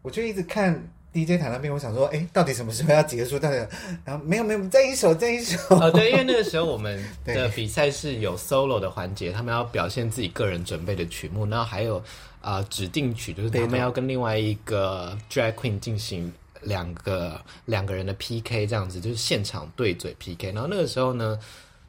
[0.00, 0.80] 我就一直看
[1.26, 3.38] DJ 台那边，我想说，哎，到底什么时候要结束？
[3.38, 3.56] 到底，
[4.04, 5.58] 然后没有没有，这一首这一首。
[5.70, 11.98] 哦，对，因为那个时候我们的比赛是有 solo 的环节，他们要表现自己个人准备的曲目，然后还有
[12.40, 20.52] 啊、呃、指定曲，就是他们要跟另外一个 drag queen 进行两个两个人的 PK，这样子就是现场对嘴 PK。
[20.52, 21.38] 然后那个时候呢，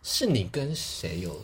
[0.03, 1.35] 是你跟谁有？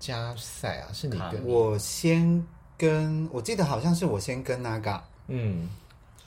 [0.00, 2.42] 加赛啊，是你跟我先
[2.78, 5.68] 跟，我记得好像是我先跟那个，嗯，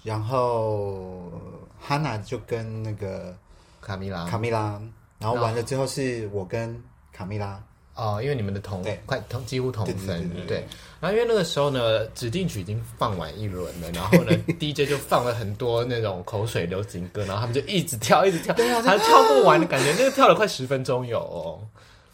[0.03, 1.31] 然后
[1.79, 3.35] 哈娜就跟那个
[3.81, 4.79] 卡米拉，卡米拉，
[5.17, 6.81] 然后完了之后是我跟
[7.11, 7.61] 卡米拉，
[7.95, 10.65] 哦，因为你们的同快同几乎同分，对，
[10.99, 19.65] 然后因为那个时候呢，指定曲已经放完一轮了，然后呢， DJ 就放了很多那种口水流行歌，然后他们就一直跳，一直跳，还跳不完的。
[19.65, 21.19] 感觉，那个跳了快十分钟有。
[21.19, 21.59] 哦。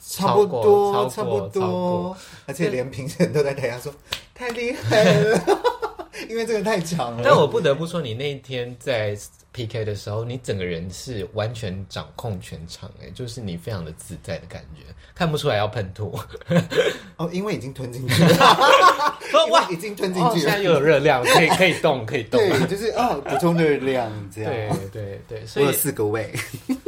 [0.02, 3.94] 差不多，差不多，而且连评审都在台下说
[4.34, 5.38] 太厉害了，
[6.28, 7.22] 因为这个太长了。
[7.24, 9.17] 但我不得不说，你那一天在
[9.51, 14.84] PK 的时候，你整个人是完全掌控全场，哎，就是你非常的自在的感觉，
[15.15, 16.17] 看不出来要喷吐。
[17.17, 18.57] 哦，因为已经吞进去了，
[19.51, 24.51] 哇，已经吞进去了，现在又有热量，可以可以动，可以动，对，就是哦，补充热量这样。
[24.51, 26.34] 对对对，所以有四个位。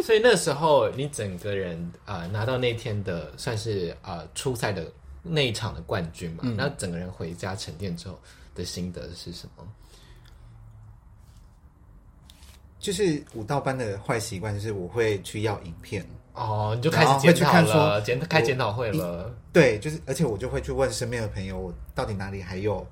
[0.04, 4.86] 所以那时候你整个人啊、呃、拿到那天的算是啊、呃、初赛的
[5.24, 8.20] 那一场的冠军嘛，那、嗯、整个人回家沉淀之后
[8.56, 9.68] 的心得是什么？
[12.80, 19.32] 就是舞蹈班的坏习惯，就是我会去要影片哦，你就开始检讨了，检开检讨会了。
[19.54, 22.84] 对，就是而且我就会去问身边的朋友，我到底哪里还有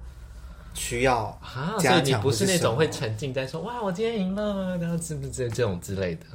[0.76, 1.74] 需要啊？
[1.80, 6.26] 所以你不是那种会沉浸在说哇，我今天赢了，然后是不是这种之类的？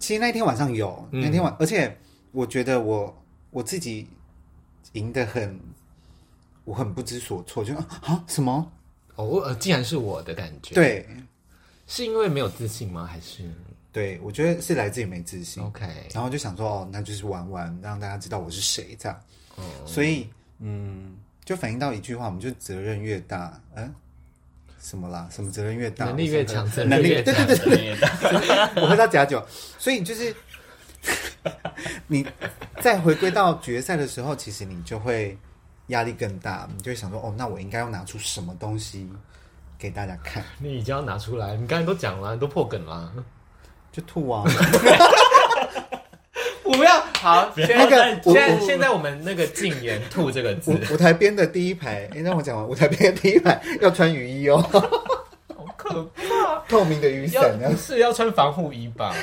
[0.00, 1.96] 其实那天晚上有，那天晚，而且
[2.32, 4.08] 我觉得我我自己
[4.94, 5.60] 赢得很，
[6.68, 8.70] 我很不知所措，就啊什么
[9.14, 11.08] 哦，呃，竟然是我的感觉，对，
[11.86, 13.08] 是因为没有自信吗？
[13.10, 13.42] 还是
[13.90, 15.62] 对，我觉得是来自于没自信。
[15.62, 19.18] OK，然后就想说哦，那就是玩玩，让大家知道我是谁这样。
[19.56, 23.94] 哦，所以嗯，就反映到一句话，我们就责任越大，嗯。
[24.80, 25.28] 什么啦？
[25.32, 27.32] 什么责任越大，能力越强，责任越大。
[27.32, 29.44] 对对对对对，我喝到假酒，
[29.76, 30.34] 所以就是
[32.06, 32.24] 你
[32.80, 35.36] 再回归到决赛的时候，其实你就会
[35.88, 39.08] 压力更大，你就会想说，哦，那我应该要拿出什么东西
[39.78, 40.42] 给大家看？
[40.58, 43.12] 你已经要拿出来，你刚才都讲了，你都破梗了，
[43.92, 44.44] 就吐啊。
[46.64, 50.78] 我不要好，那个现在现在我们那个禁言“吐”这个字。
[50.92, 52.68] 舞台边的第一排，哎，让我讲完。
[52.68, 56.62] 舞台边的第一排要穿雨衣哦，好可怕！
[56.68, 59.14] 透明的雨伞，是要穿防护衣吧？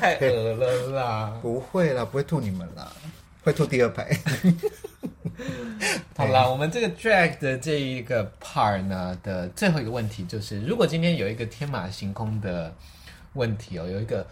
[0.00, 1.38] 太恶了啦！
[1.42, 2.90] 不会啦，不会吐你们啦，
[3.44, 4.08] 会吐第二排。
[6.16, 12.74] 好啦，我们这个 drag 的这一个 part 呢的最后一个问题就是：如果今天有一个天马行空的
[13.34, 14.26] 问题哦，有一个。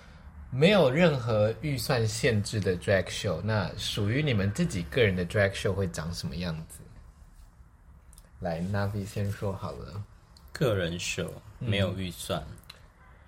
[0.54, 6.80] 没有任何预算限制的 drag show，那属于你们自己个人的 drag show 会长什么样子？
[8.40, 10.04] 来，Navi 先说好了。
[10.52, 12.56] 个人 show 没有预算，嗯、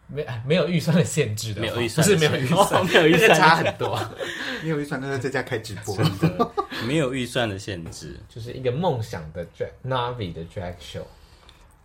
[0.07, 3.99] 没没有预算的限制的，没有预算不是没有预算，没有预算差很多。
[4.63, 5.97] 没有预算，那是在家开直播。
[6.87, 11.05] 没有预算的限制， 就是一个梦想的 drag Navi 的 drag show。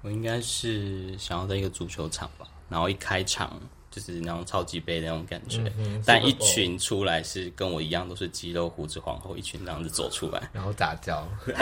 [0.01, 3.59] 我应该是想要在一个足球场吧，然后一开场。
[3.91, 11.27] 就是那种超级杯那种感觉，嗯、但一群出来是跟我一样都是肌肉胡子皇后，一群这样子走出来，然后杂交，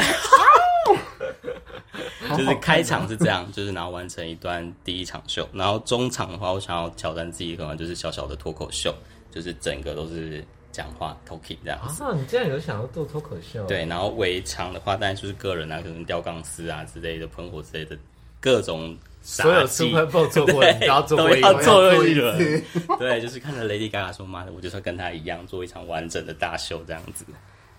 [2.37, 8.93] 就是开场是这样，就是然后完成一段第一场秀，然后中场的话，我想要挑战自己，可能就是小小的脱口秀，
[9.31, 12.03] 就是整个都是讲话 talking 这样子。
[12.03, 13.65] 啊，你竟然有想要做脱口秀？
[13.67, 17.97] 对，然后尾场的话，当然就是个人啊，可能吊钢丝啊之类的，喷火之类的
[18.39, 18.97] 各种。
[19.19, 22.63] 所有 Super Bowl 做过，你都要做过一，都要做一轮。
[22.97, 27.25] 对，就是看着 Lady Gaga 说：“妈的，我就是要跟她一样做一场完整的大秀，这样子。”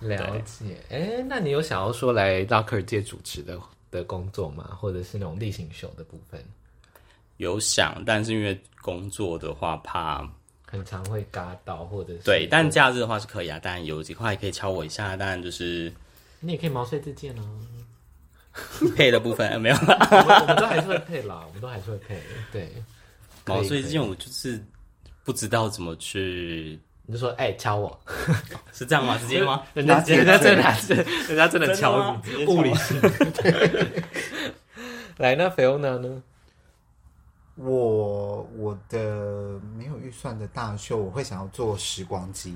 [0.00, 0.76] 了解。
[0.90, 3.58] 哎，那你有想要说来 Locker 界主持的
[3.90, 4.76] 的工作吗？
[4.80, 6.44] 或者是那种例行秀的部分？
[7.38, 10.28] 有想，但是因为工作的话，怕
[10.66, 12.46] 很常会嘎到，或者是对。
[12.50, 15.16] 但假日的话是可以啊，当然有几块可以敲我一下。
[15.16, 15.92] 当然就是
[16.40, 17.60] 你也可以毛遂自荐哦。
[18.96, 22.20] 配的部分 没有啦，我我们都还是会配啦，我们都还是会配。
[22.50, 22.68] 对，
[23.46, 24.60] 毛遂自荐我就是
[25.22, 26.76] 不知道怎么去，
[27.10, 27.98] 你就说哎、欸、敲我，
[28.70, 29.16] 是这样吗？
[29.18, 29.62] 直接吗？
[29.72, 33.00] 人家人家真的是人家真的敲你，物理性。
[35.16, 36.22] 来，那 Fiona 呢？
[37.56, 42.54] 我我的没有预算的大秀，我会想要做时光机，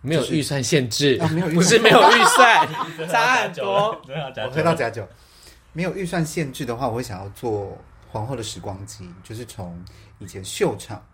[0.00, 2.66] 没有预算限制，啊、没有预算不是没有预算，
[3.06, 4.00] 差很多。
[4.08, 5.06] 我喝到假酒，
[5.74, 7.76] 没有预算限制的话，我会想要做
[8.08, 9.78] 皇后的时光机，就是从
[10.18, 11.04] 以前秀场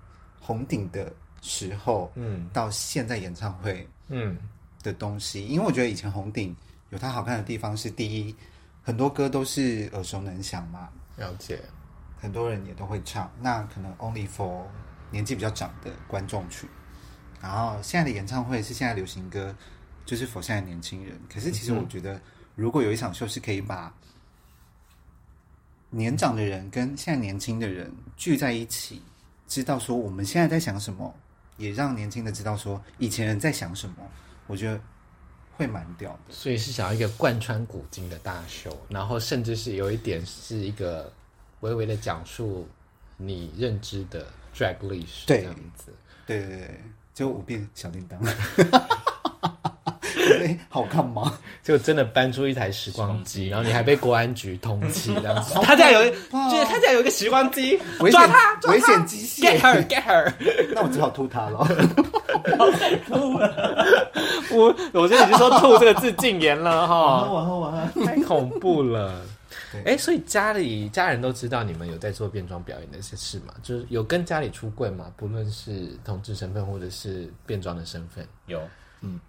[0.41, 1.13] 红顶的
[1.47, 4.37] 时候，嗯，到现在演唱会，嗯
[4.83, 6.55] 的东西，嗯、因为我觉得以前红顶
[6.91, 8.35] 有它好看的地方是第一，
[8.83, 11.61] 很多歌都是耳熟能详嘛，了解。
[12.19, 14.63] 很多人也都会唱，那可能 only for
[15.11, 16.69] 年纪比较长的观众群。
[17.41, 19.55] 然后现在的演唱会是现在流行歌，
[20.05, 21.21] 就是 for 现在年轻人。
[21.33, 22.21] 可是其实我觉得，
[22.55, 23.95] 如果有一场秀是可以把
[25.91, 29.03] 年长的人跟现在年轻的人聚在一起，
[29.47, 31.15] 知道说我们现在在想什么，
[31.57, 33.97] 也让年轻的知道说以前人在想什么，
[34.47, 34.81] 我觉得
[35.57, 36.35] 会蛮屌的。
[36.35, 41.13] 所以是想要一个贯穿古今的大秀，然后甚至是有一点是一个。
[41.61, 42.69] 微微的讲述
[43.17, 45.91] 你认知的 drag 历史，这样子，
[46.27, 46.81] 对对对，
[47.15, 48.21] 就五遍小叮当，
[50.47, 51.39] 对，好看吗？
[51.63, 55.55] 就真的搬出一台时光机，然后你还被国安局通缉，这样子。
[55.63, 57.79] 他家有，就是他家有一个时光机，
[58.11, 60.33] 抓他，危险机械，get her，get her，
[60.75, 61.67] 那我只好吐他了。
[63.07, 63.85] 吐了，
[64.53, 69.23] 我我现在已经说“吐”这个字禁言了哈，太恐怖了。
[69.85, 73.53] 哎，所以家里家人都知道你们有在做变装表演的些事吗？
[73.63, 75.13] 就是有跟家里出柜吗？
[75.17, 78.61] 不论是同志身份或者是变装的身份，有，
[79.01, 79.21] 嗯，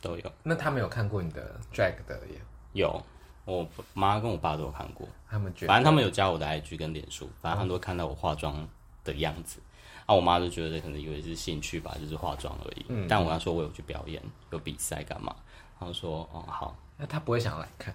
[0.00, 0.32] 都有。
[0.42, 2.40] 那他们有看过你的 drag 的耶？
[2.72, 3.02] 有，
[3.44, 5.08] 我妈跟我爸都有看过。
[5.30, 8.68] 他们觉得，反正他们有加我的 IG 跟脸书，反正他们都看到我化妆
[9.04, 9.60] 的样子。
[10.06, 12.86] 啊，我妈就觉得可能以为是兴趣吧，就是化妆而已。
[12.88, 15.36] 嗯，但我要说我有去表演，有比赛干嘛？
[15.78, 16.74] 他们说，哦，好。
[16.96, 17.94] 那他不会想来看。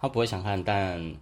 [0.00, 1.14] 他不会想看，但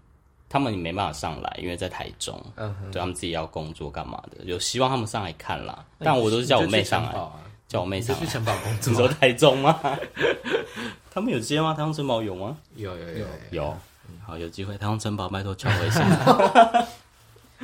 [0.48, 5.84] 他们也没办法上来，因为在台中，嗯，对他们自己要工作干嘛的，有希望他们上来看啦。
[5.98, 7.32] 但我都是叫我妹上来，啊、
[7.72, 8.14] 叫我妹上。
[8.18, 8.92] 去城堡工作？
[8.92, 9.80] 你说台中吗？
[11.10, 11.72] 他们有接吗？
[11.72, 12.58] 台中城堡有吗？
[12.76, 13.78] 有有有有，
[14.26, 16.86] 好，有机会台中城堡拜托叫我一下。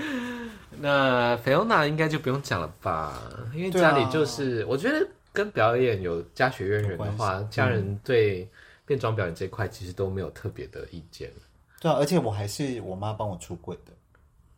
[0.80, 3.20] 那菲欧娜应该就不用讲了吧？
[3.54, 8.48] 因为家里就是，啊、我觉得跟表演有家学渊源的话，家人对。
[8.86, 11.30] 变装表演这一块其实都没有特别的意见。
[11.78, 13.92] 对啊，而且我还是我妈帮我出柜的。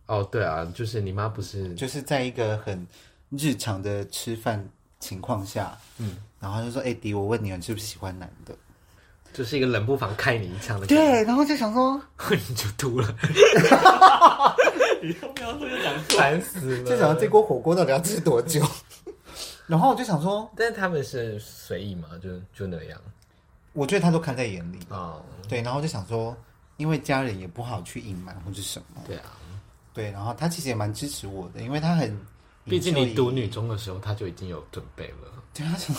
[0.06, 2.86] 哦，对啊，就是你妈不是，就是在一个很
[3.30, 4.64] 日常的吃饭
[5.00, 8.54] 情况下，嗯，然后就说：“哎、欸，迪，我问你，你是不是喜欢男的？”
[9.32, 10.86] 就是一个冷不防开你一枪的。
[10.86, 12.00] 对，然后就想说，
[12.48, 13.08] 你就吐了。
[15.02, 15.98] 你要不要这就想？
[16.18, 16.84] 烦死了！
[16.84, 18.60] 就想这锅火锅到底要吃多久？
[19.66, 23.00] 然后我就想说，但是他们是随意嘛，就就那样。
[23.72, 25.14] 我觉得他都看在眼里啊，
[25.48, 26.36] 对，然后就想说，
[26.76, 29.30] 因为家人也不好去隐瞒或者什么，对啊，
[29.94, 32.10] 对，然后他其实也蛮支持我的，因为他很，
[32.70, 35.98] 毕竟你读女中的时候他就已经有准备了， 对啊，什么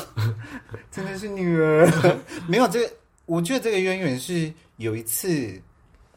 [0.91, 1.87] 真的是女儿，
[2.47, 2.93] 没有这个，
[3.25, 5.61] 我觉得这个渊源是有一次，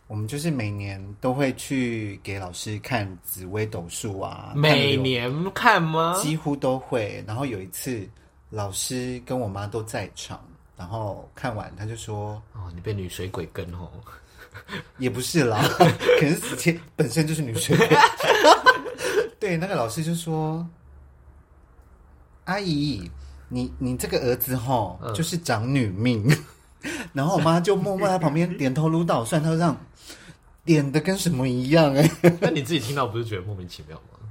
[0.07, 6.19] 我们就是每年都会去给老师看紫微斗数啊，每年看吗？
[6.23, 8.09] 几乎都会，然后有一次
[8.51, 10.43] 老师跟我妈都在场。
[10.77, 13.89] 然后看完，他就说：“哦，你被女水鬼跟哦，
[14.99, 15.63] 也不是啦，
[16.19, 17.89] 可能子谦本身就是女水鬼。
[19.41, 20.67] 对，那个老师就说
[22.45, 23.11] ：‘阿姨，
[23.49, 26.27] 你你这个儿子吼，就是长女命。
[26.29, 26.39] 嗯
[27.15, 29.75] ’然后我妈就默默在旁边点头如捣蒜，她这样
[30.65, 32.11] 点的跟什么一样哎。
[32.43, 34.29] 那你自己听到不是觉得莫名其妙吗？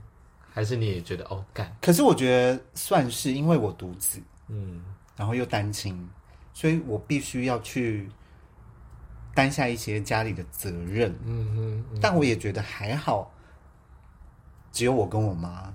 [0.54, 1.76] 还是你也觉得哦干？
[1.82, 4.82] 可是我觉得算是因为我独子，嗯，
[5.18, 6.08] 然后又单亲。”
[6.56, 8.08] 所以我必须要去
[9.34, 13.33] 担下一些家里的责任，嗯哼，但我也觉得还好，
[14.74, 15.72] 只有我跟我妈，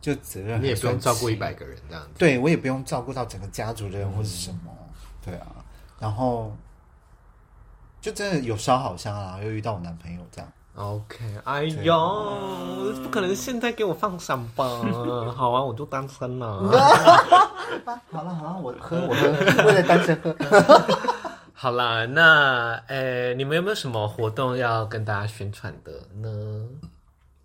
[0.00, 4.86] 就责任，你也不用照顾一百个人这样子，对，我也不用照顾到整个家族的人或是什么，嗯、
[5.24, 5.46] 对啊，
[5.98, 6.52] 然后
[8.00, 14.64] 就真的有烧好香啊，又遇到我男朋友这样，OK，哎呦，不可能现在给我放闪吧？
[15.36, 16.68] 好啊，我就单身了。
[18.10, 20.34] 好了好了，我喝我喝，为了单身喝。
[21.54, 26.66] 好啦，那诶、欸，你们有没有什么活动要跟大家宣传的呢？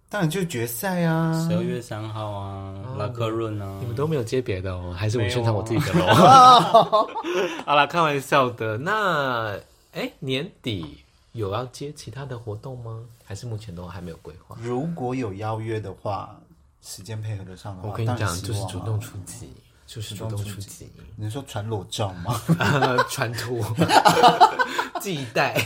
[0.10, 6.14] 当然就是决赛啊，十二月三号啊，拉克润啊，你们都没有接别的哦，还是我宣传我自己的喽？
[7.66, 8.78] 好啦，开玩笑的。
[8.78, 9.52] 那
[9.94, 11.04] 诶、欸，年底
[11.34, 13.02] 有要接其他的活动吗？
[13.26, 14.56] 还是目前都还没有规划？
[14.62, 16.36] 如果有邀约的话，
[16.82, 19.52] 时间配合得上的话，我跟你讲，就是主动出击。
[19.88, 22.42] 就是主动出击，你说传裸照吗？
[23.08, 23.64] 传图、
[25.00, 25.64] 系带，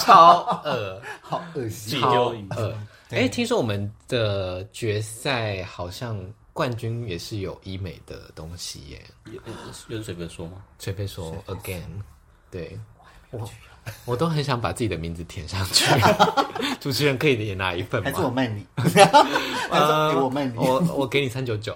[0.00, 2.74] 超恶，好恶心，超恶。
[3.10, 6.18] 哎，听说我们的决赛好像
[6.52, 9.02] 冠军也是有医美的东西耶？
[9.88, 10.62] 又是随便说吗？
[10.78, 11.82] 随便说，again，
[12.50, 12.78] 对，
[13.30, 13.50] 我
[14.04, 15.84] 我都很想把自己的名字填上去。
[16.78, 18.10] 主持人可以也拿一份吗？
[18.10, 18.64] 还是我卖你？
[19.70, 21.74] 呃，我卖你，我我给你三九九。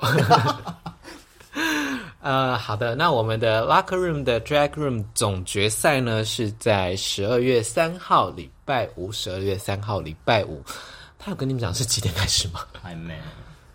[2.20, 10.62] 呃，好的，那我们的 Locker Room 的 Drag Room 总决赛呢，是在十二月三号礼拜五，十二月三号礼拜五。
[11.24, 12.60] 他有跟你们讲是几点开始吗？
[12.82, 13.18] 还没。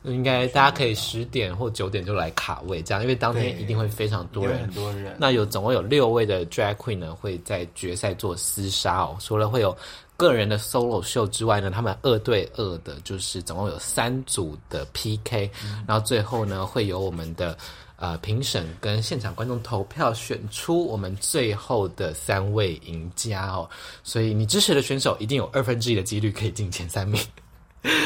[0.03, 5.15] 应该大家可以十点或九点就来卡位，这样，因为当天一定会非常多人，很多人。
[5.19, 9.17] 那有总共有六位的 Drag Queen 呢，会在决赛做厮杀哦。
[9.19, 9.75] 除了会有
[10.15, 17.57] 个人的 Solo 秀之外呢，他们二对二的，就是总共有三组的 PK，嗯，然后最后呢，会有我们的。
[17.99, 23.69] 呃，评审跟现场观众投票选出我们最后的三位赢家哦，
[24.03, 27.21] 所以你支持的选手一定有二分之一的几率可以进前三名。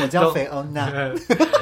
[0.01, 0.85] 我叫菲欧娜，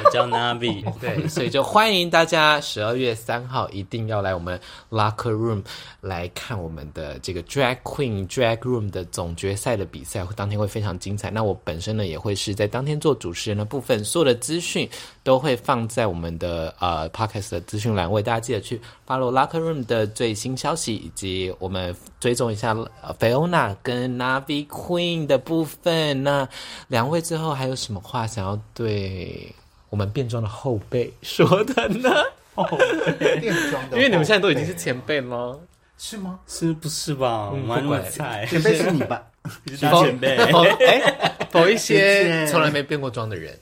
[0.04, 4.60] 我 叫 Navi， 对，所以就欢迎大家十二月三号一定要来我们
[4.90, 5.62] Locker Room
[6.00, 11.30] 来看我们的这个 Drag Queen Drag Room 的总决赛的比赛，当天会非常精彩。
[11.30, 14.88] 那我本身呢也会是在当天做主持人的部分，所有的资讯
[15.22, 22.74] 都会放在我们的呃 Podcast 的资讯栏位，大家记得去 follow Locker Room 的最新消息，以及我们追踪一下
[23.18, 26.22] Fiona 跟 Navi Queen 的部分。
[26.22, 26.46] 那
[26.88, 29.54] 两位最后还有什么话想要对
[29.88, 32.10] 我们变装的后辈说的呢？
[33.40, 35.58] 变装的，因为你们现在都已经是前辈了，
[35.96, 36.38] 是吗？
[36.46, 37.50] 是不是吧？
[37.50, 39.22] 我们不菜，前辈是你吧？
[39.64, 40.36] 你是前辈。
[40.36, 43.58] 哎，某一些从来没变过装的人，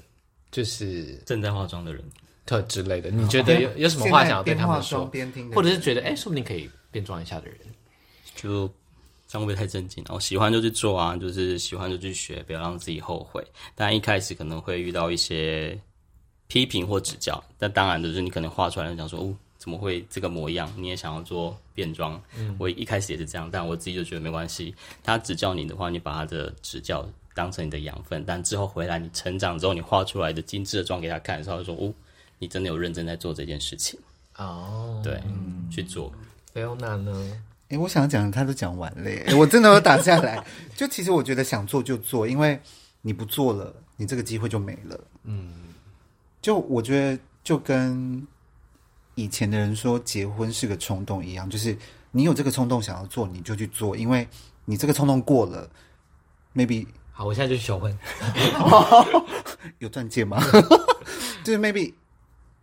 [0.51, 2.03] 就是正在化妆的人，
[2.45, 3.11] 特之类的。
[3.11, 5.09] 你觉得有有什么话想要对他们说？
[5.55, 7.57] 或者是觉得哎，说不定可以变装一下的人，
[8.35, 8.69] 就。
[9.31, 10.03] 这样会不会太正经？
[10.09, 13.47] 然后喜欢就去做啊，就是喜欢就去学，不要让自己后悔。
[13.77, 15.79] 当然一开始可能会遇到一些
[16.49, 20.69] 批评或指教，但当然就是你可能画出来，想说哦，怎么会这个模样？
[20.77, 22.21] 你也想要做变装？
[22.37, 24.75] 嗯，我一开始也是这样，但我自己就觉得没关系。
[25.05, 31.95] 他指教你的话，你把他的指教当成你的养分，但之后回来你成长之后，你画出来的精致的妆给他看的时候，他说哦，
[32.41, 33.97] 你真的有认真在做这件事情
[34.37, 35.01] 哦。
[35.05, 36.13] 对，嗯、去做。
[36.53, 37.41] Fiona 呢？
[37.71, 40.45] 哎，我想讲，他都讲完了耶，我真的要打下来。
[40.77, 42.61] 就其实我觉得想做就做，因为
[43.01, 45.01] 你不做了，你这个机会就没了。
[45.23, 45.53] 嗯，
[46.43, 48.27] 就我觉得就跟
[49.15, 51.77] 以前的人说结婚是个冲动一样，就是
[52.11, 54.27] 你有这个冲动想要做，你就去做，因为
[54.65, 55.71] 你这个冲动过了
[56.55, 57.97] ，maybe 好，我现在就去求婚，
[59.79, 60.43] 有钻戒吗？
[61.45, 61.95] 就是 maybe。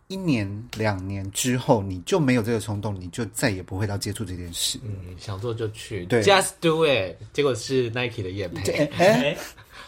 [0.08, 4.80] 一年两年之后，你就没有这个冲动，你就再也不会到接触这件事。
[4.82, 7.16] 嗯，想做就去，对，Just do it。
[7.32, 9.04] 结果是 Nike 的夜配，哎、
[9.36, 9.38] 欸，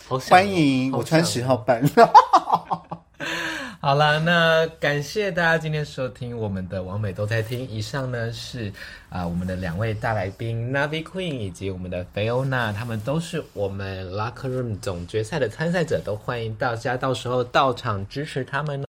[0.07, 1.83] 好欢迎我穿十号半。
[3.81, 7.67] 好了，那感谢大家今天收听我们的王美都在听。
[7.67, 8.69] 以上呢是
[9.09, 18.85] 啊、呃、我们的两位大来宾 Navi Queen 以及我们的 Fiona，他们都是我们 Locker Room 总决赛的参赛者，都欢迎大家到时候到场支持他们。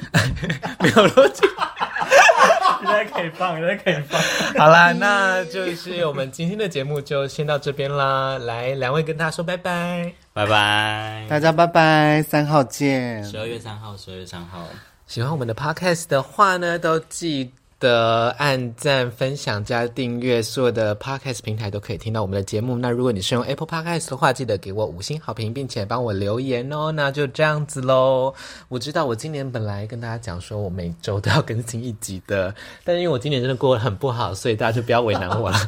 [0.80, 1.42] 没有逻辑，
[2.80, 4.20] 现在可以放，现在可以放。
[4.58, 8.38] 好啦，那就是我们今天的节目就先到这边啦。
[8.38, 13.22] 来，两位跟大家说拜拜，拜拜，大家拜拜，三号见。
[13.24, 14.66] 十二月三号，十二月三号。
[15.06, 17.52] 喜欢我们的 Podcast 的话呢，都记。
[17.80, 22.76] 的按赞、分享、加订阅，所有的 Podcast 平台都可以听到我们的节目。
[22.76, 26.90] 那如果你是用 Apple Podcast 的话，记得给我五星好评，并且帮我留言哦。
[26.90, 28.34] 那就这样子喽。
[28.68, 32.54] 我知道我今年本来跟大家讲说我每周都要更新一集的，
[32.84, 35.58] 但是因为我今年真的过得很不好，所以大家就不要为难我了。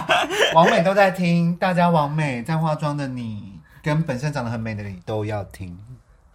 [0.54, 3.52] 王美都在听，大家王美在化妆的你，
[3.82, 5.76] 跟本身长得很美的你都要听。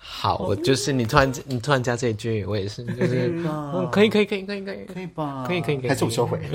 [0.06, 3.42] 好，我就是你突然你突然加这一句，我也是，就是
[3.90, 6.40] 可以可以可以可以可以可以吧，可以可以可以，还是我收回。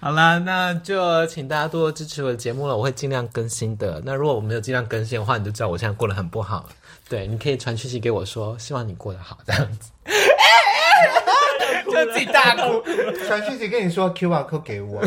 [0.00, 4.02] 好啦，那就请大家多多支持我的节目了，我会尽量更新的。
[4.04, 6.66] 那如果我没有尽量更新的话，你就知道我现在过得很不好。
[7.12, 9.90] 对，你可以传讯息给我说，希望你过得好，这样子。
[11.84, 12.82] 就自己大哭，
[13.26, 15.02] 传讯息跟你说 QR code 给我，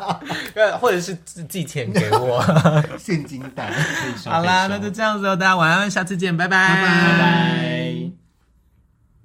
[0.80, 1.14] 或者是
[1.46, 2.42] 寄钱给我，
[2.96, 3.70] 现金袋。
[3.70, 8.25] 可以收好啦，那就这样子哦，大家晚安，下次见，拜拜，拜拜。